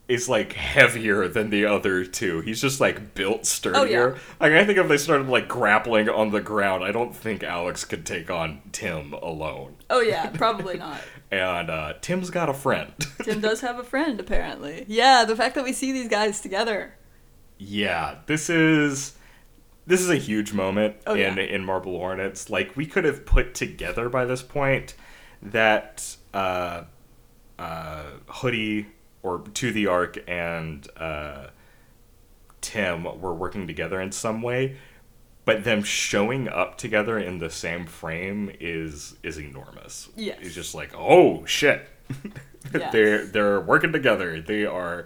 [0.08, 2.42] is like heavier than the other two.
[2.42, 3.80] He's just like built sturdier.
[3.80, 4.20] Oh, yeah.
[4.40, 7.84] Like, I think if they started like grappling on the ground, I don't think Alex
[7.86, 9.78] could take on Tim alone.
[9.90, 11.02] Oh yeah, probably not.
[11.32, 12.94] And uh, Tim's got a friend.
[13.24, 14.86] Tim does have a friend, apparently.
[14.88, 16.94] Yeah, the fact that we see these guys together.
[17.58, 19.16] Yeah, this is
[19.88, 21.44] this is a huge moment Oh, in yeah.
[21.44, 22.50] in Marble Hornets.
[22.52, 24.94] Like we could have put together by this point
[25.42, 26.84] that uh,
[27.58, 28.86] uh, Hoodie
[29.26, 31.48] or To the ark and uh,
[32.62, 34.78] Tim were working together in some way,
[35.46, 40.10] but them showing up together in the same frame is is enormous.
[40.16, 40.38] Yes.
[40.42, 41.88] it's just like oh shit,
[42.74, 42.92] Yes.
[42.92, 44.42] they're they're working together.
[44.42, 45.06] They are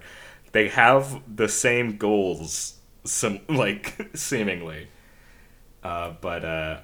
[0.51, 4.87] they have the same goals, some like seemingly.
[5.83, 6.79] Uh, but uh,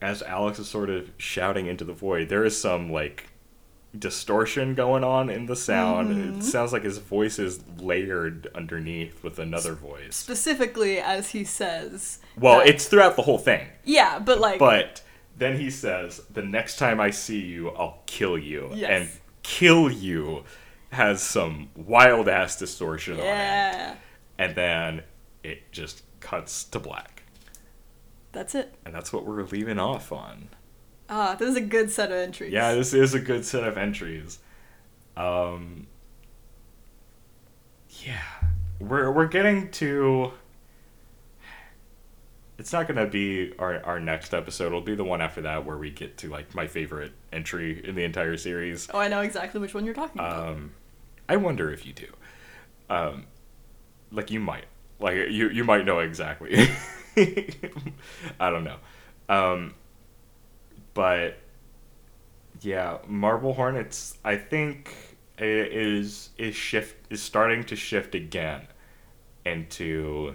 [0.00, 3.27] as Alex is sort of shouting into the void, there is some like
[3.98, 6.14] distortion going on in the sound.
[6.14, 6.38] Mm-hmm.
[6.38, 10.16] It sounds like his voice is layered underneath with another voice.
[10.16, 12.18] Specifically, as he says.
[12.38, 13.68] Well, that- it's throughout the whole thing.
[13.84, 14.58] Yeah, but like.
[14.58, 15.02] But
[15.36, 18.90] then he says, "The next time I see you, I'll kill you." Yes.
[18.90, 20.44] And "kill you"
[20.90, 23.94] has some wild ass distortion on it, yeah.
[24.38, 25.02] and then
[25.42, 27.22] it just cuts to black,
[28.32, 28.74] That's it.
[28.86, 30.48] and that's what we're leaving off on.
[31.08, 32.52] Ah, this is a good set of entries.
[32.52, 34.38] Yeah, this is a good set of entries.
[35.16, 35.86] Um,
[38.04, 38.22] yeah,
[38.78, 40.32] we're we're getting to.
[42.58, 44.66] It's not gonna be our our next episode.
[44.66, 47.94] It'll be the one after that where we get to like my favorite entry in
[47.94, 48.88] the entire series.
[48.92, 50.48] Oh, I know exactly which one you're talking about.
[50.50, 50.72] Um,
[51.28, 52.06] I wonder if you do.
[52.90, 53.26] Um,
[54.10, 54.64] like you might,
[54.98, 56.68] like you you might know exactly.
[57.16, 58.76] I don't know.
[59.28, 59.74] Um,
[60.94, 61.38] but
[62.60, 64.16] yeah, Marble Hornets.
[64.24, 64.94] I think
[65.38, 68.66] is is shift is starting to shift again
[69.44, 70.34] into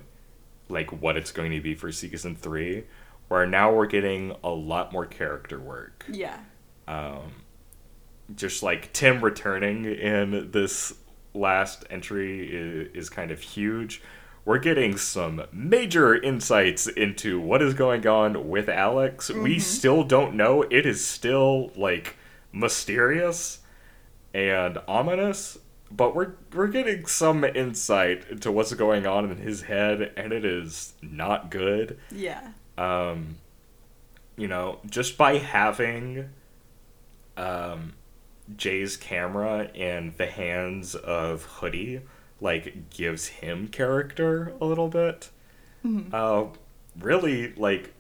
[0.69, 2.85] like what it's going to be for season three,
[3.27, 6.37] where now we're getting a lot more character work yeah.
[6.87, 7.33] um,
[8.35, 10.93] just like Tim returning in this
[11.33, 14.01] last entry is, is kind of huge.
[14.45, 19.29] We're getting some major insights into what is going on with Alex.
[19.29, 20.63] We still don't know.
[20.63, 22.17] It is still like
[22.51, 23.59] mysterious
[24.33, 25.57] and ominous,
[25.89, 30.43] but we're we're getting some insight into what's going on in his head, and it
[30.43, 32.49] is not good Yeah.
[32.77, 33.37] um,
[34.35, 36.29] you know, just by having
[37.37, 37.93] um,
[38.57, 42.01] Jay's camera in the hands of Hoodie,
[42.43, 45.29] like, gives him character a little bit.
[46.13, 46.45] uh,
[46.99, 47.93] really like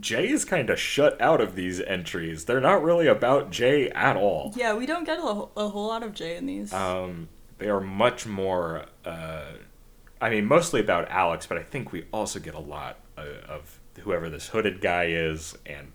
[0.00, 2.44] Jay is kind of shut out of these entries.
[2.44, 4.52] They're not really about Jay at all.
[4.56, 6.72] Yeah, we don't get a, whole- a whole lot of Jay in these.
[6.72, 7.28] Um,
[7.58, 8.84] they are much more.
[9.04, 9.52] Uh,
[10.20, 13.78] I mean, mostly about Alex, but I think we also get a lot uh, of
[14.00, 15.92] whoever this hooded guy is, and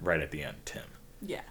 [0.00, 0.82] right at the end, Tim.
[1.20, 1.42] yeah.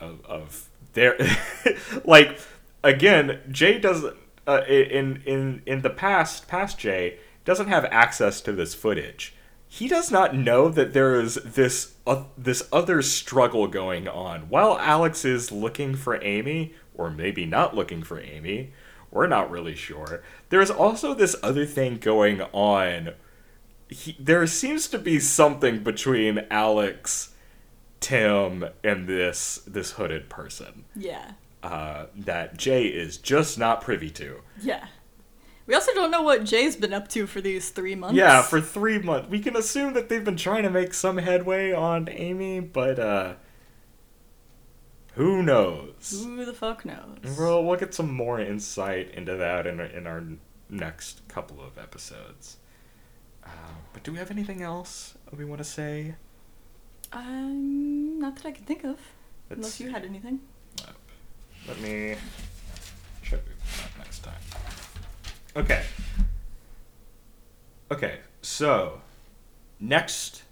[0.00, 1.16] Of, of their,
[2.04, 2.38] like,
[2.82, 4.16] again, Jay doesn't.
[4.46, 9.34] Uh, in in in the past, past Jay doesn't have access to this footage.
[9.68, 14.48] He does not know that there is this uh, this other struggle going on.
[14.48, 18.72] While Alex is looking for Amy, or maybe not looking for Amy,
[19.10, 20.22] we're not really sure.
[20.50, 23.14] There is also this other thing going on.
[23.88, 27.34] He, there seems to be something between Alex,
[28.00, 31.32] Tim, and this this hooded person Yeah.
[31.66, 34.40] Uh, that Jay is just not privy to.
[34.60, 34.86] Yeah.
[35.66, 38.16] We also don't know what Jay's been up to for these three months.
[38.16, 39.28] Yeah, for three months.
[39.28, 43.34] We can assume that they've been trying to make some headway on Amy, but uh,
[45.14, 46.22] who knows?
[46.24, 47.18] Who the fuck knows?
[47.36, 50.22] Well, we'll get some more insight into that in, in our
[50.70, 52.58] next couple of episodes.
[53.44, 53.48] Uh,
[53.92, 56.14] but do we have anything else we want to say?
[57.12, 59.00] Um, not that I can think of.
[59.50, 60.40] Let's Unless you had anything.
[61.68, 62.16] Let me
[63.22, 64.34] check that next time.
[65.56, 65.82] Okay.
[67.90, 69.00] Okay, so
[69.80, 70.42] next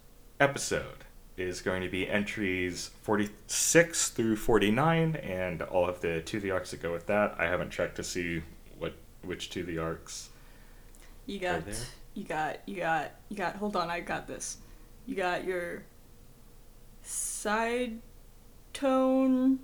[0.40, 1.04] episode
[1.36, 6.70] is going to be entries 46 through 49 and all of the to the arks
[6.72, 7.34] that go with that.
[7.38, 8.42] I haven't checked to see
[8.78, 10.30] what which to the arks.
[11.26, 11.74] You got, there.
[12.14, 13.56] you got, you got, you got.
[13.56, 14.58] Hold on, I got this.
[15.06, 15.84] You got your
[17.02, 18.00] side
[18.72, 19.60] tone.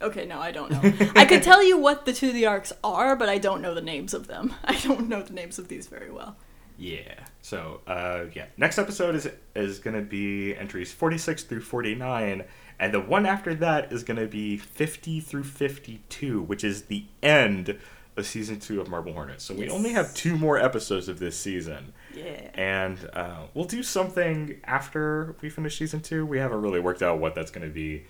[0.00, 0.80] Okay, no, I don't know.
[1.16, 3.74] I could tell you what the two of the arcs are, but I don't know
[3.74, 4.54] the names of them.
[4.64, 6.36] I don't know the names of these very well.
[6.76, 7.14] Yeah.
[7.42, 8.46] So, uh, yeah.
[8.56, 12.44] Next episode is is gonna be entries forty six through forty nine,
[12.78, 17.04] and the one after that is gonna be fifty through fifty two, which is the
[17.20, 17.76] end
[18.16, 19.42] of season two of Marble Hornets.
[19.44, 22.50] So we only have two more episodes of this season, Yeah.
[22.54, 26.24] and uh, we'll do something after we finish season two.
[26.26, 28.04] We haven't really worked out what that's gonna be,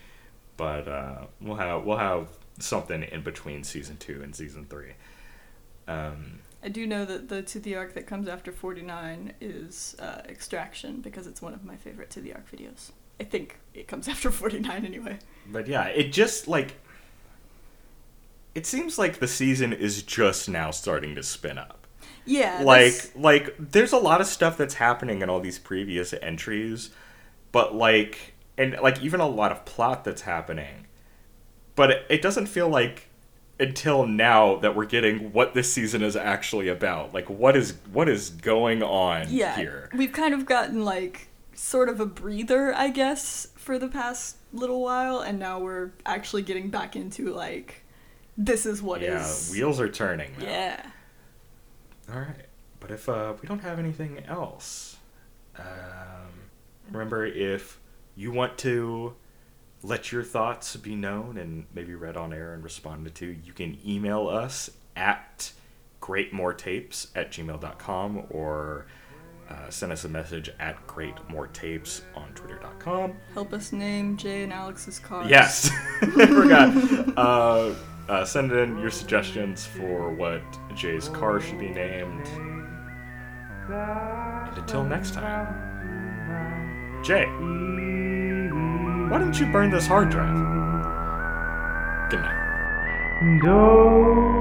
[0.59, 2.28] but uh, we'll have we'll have
[2.59, 4.93] something in between season two and season three.
[5.86, 10.20] Um, I do know that the to the ark that comes after 49 is uh,
[10.28, 12.90] Extraction because it's one of my favorite to the ark videos.
[13.18, 15.18] I think it comes after 49 anyway.
[15.51, 16.74] But yeah, it just like
[18.55, 21.86] it seems like the season is just now starting to spin up.
[22.26, 22.62] Yeah.
[22.64, 26.90] like that's- like there's a lot of stuff that's happening in all these previous entries,
[27.52, 30.86] but like and like even a lot of plot that's happening.
[31.76, 33.09] But it, it doesn't feel like
[33.60, 37.14] until now that we're getting what this season is actually about.
[37.14, 39.89] Like what is what is going on yeah, here?
[39.94, 44.80] we've kind of gotten like sort of a breather, I guess, for the past little
[44.80, 47.85] while, and now we're actually getting back into like
[48.36, 49.51] this is what is.
[49.51, 50.44] yeah, wheels are turning now.
[50.44, 50.86] Yeah.
[52.12, 52.47] All right,
[52.80, 54.97] but if uh, we don't have anything else,
[55.59, 55.64] um,
[56.90, 57.78] remember if
[58.18, 59.14] you want to
[59.84, 63.78] let your thoughts be known and maybe read on air and responded to, you can
[63.86, 65.52] email us at
[66.02, 68.86] greatmoretapes at gmail.com or
[69.48, 73.14] uh, send us a message at greatmoretapes on twitter.com.
[73.34, 75.30] Help us name Jay and Alex's cars.
[75.30, 75.70] Yes,
[76.02, 77.16] I forgot.
[77.16, 77.74] Uh,
[78.08, 80.42] uh, send in your suggestions for what
[80.74, 82.26] Jay's car should be named.
[83.70, 85.68] And until next time,
[87.04, 87.26] Jay,
[89.09, 90.35] why didn't you burn this hard drive?
[92.10, 93.40] Good night.
[93.43, 94.39] Though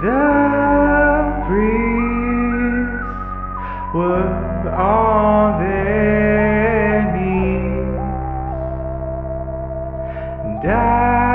[0.00, 3.04] the priests
[3.94, 8.00] were on their knees,
[10.44, 11.29] and I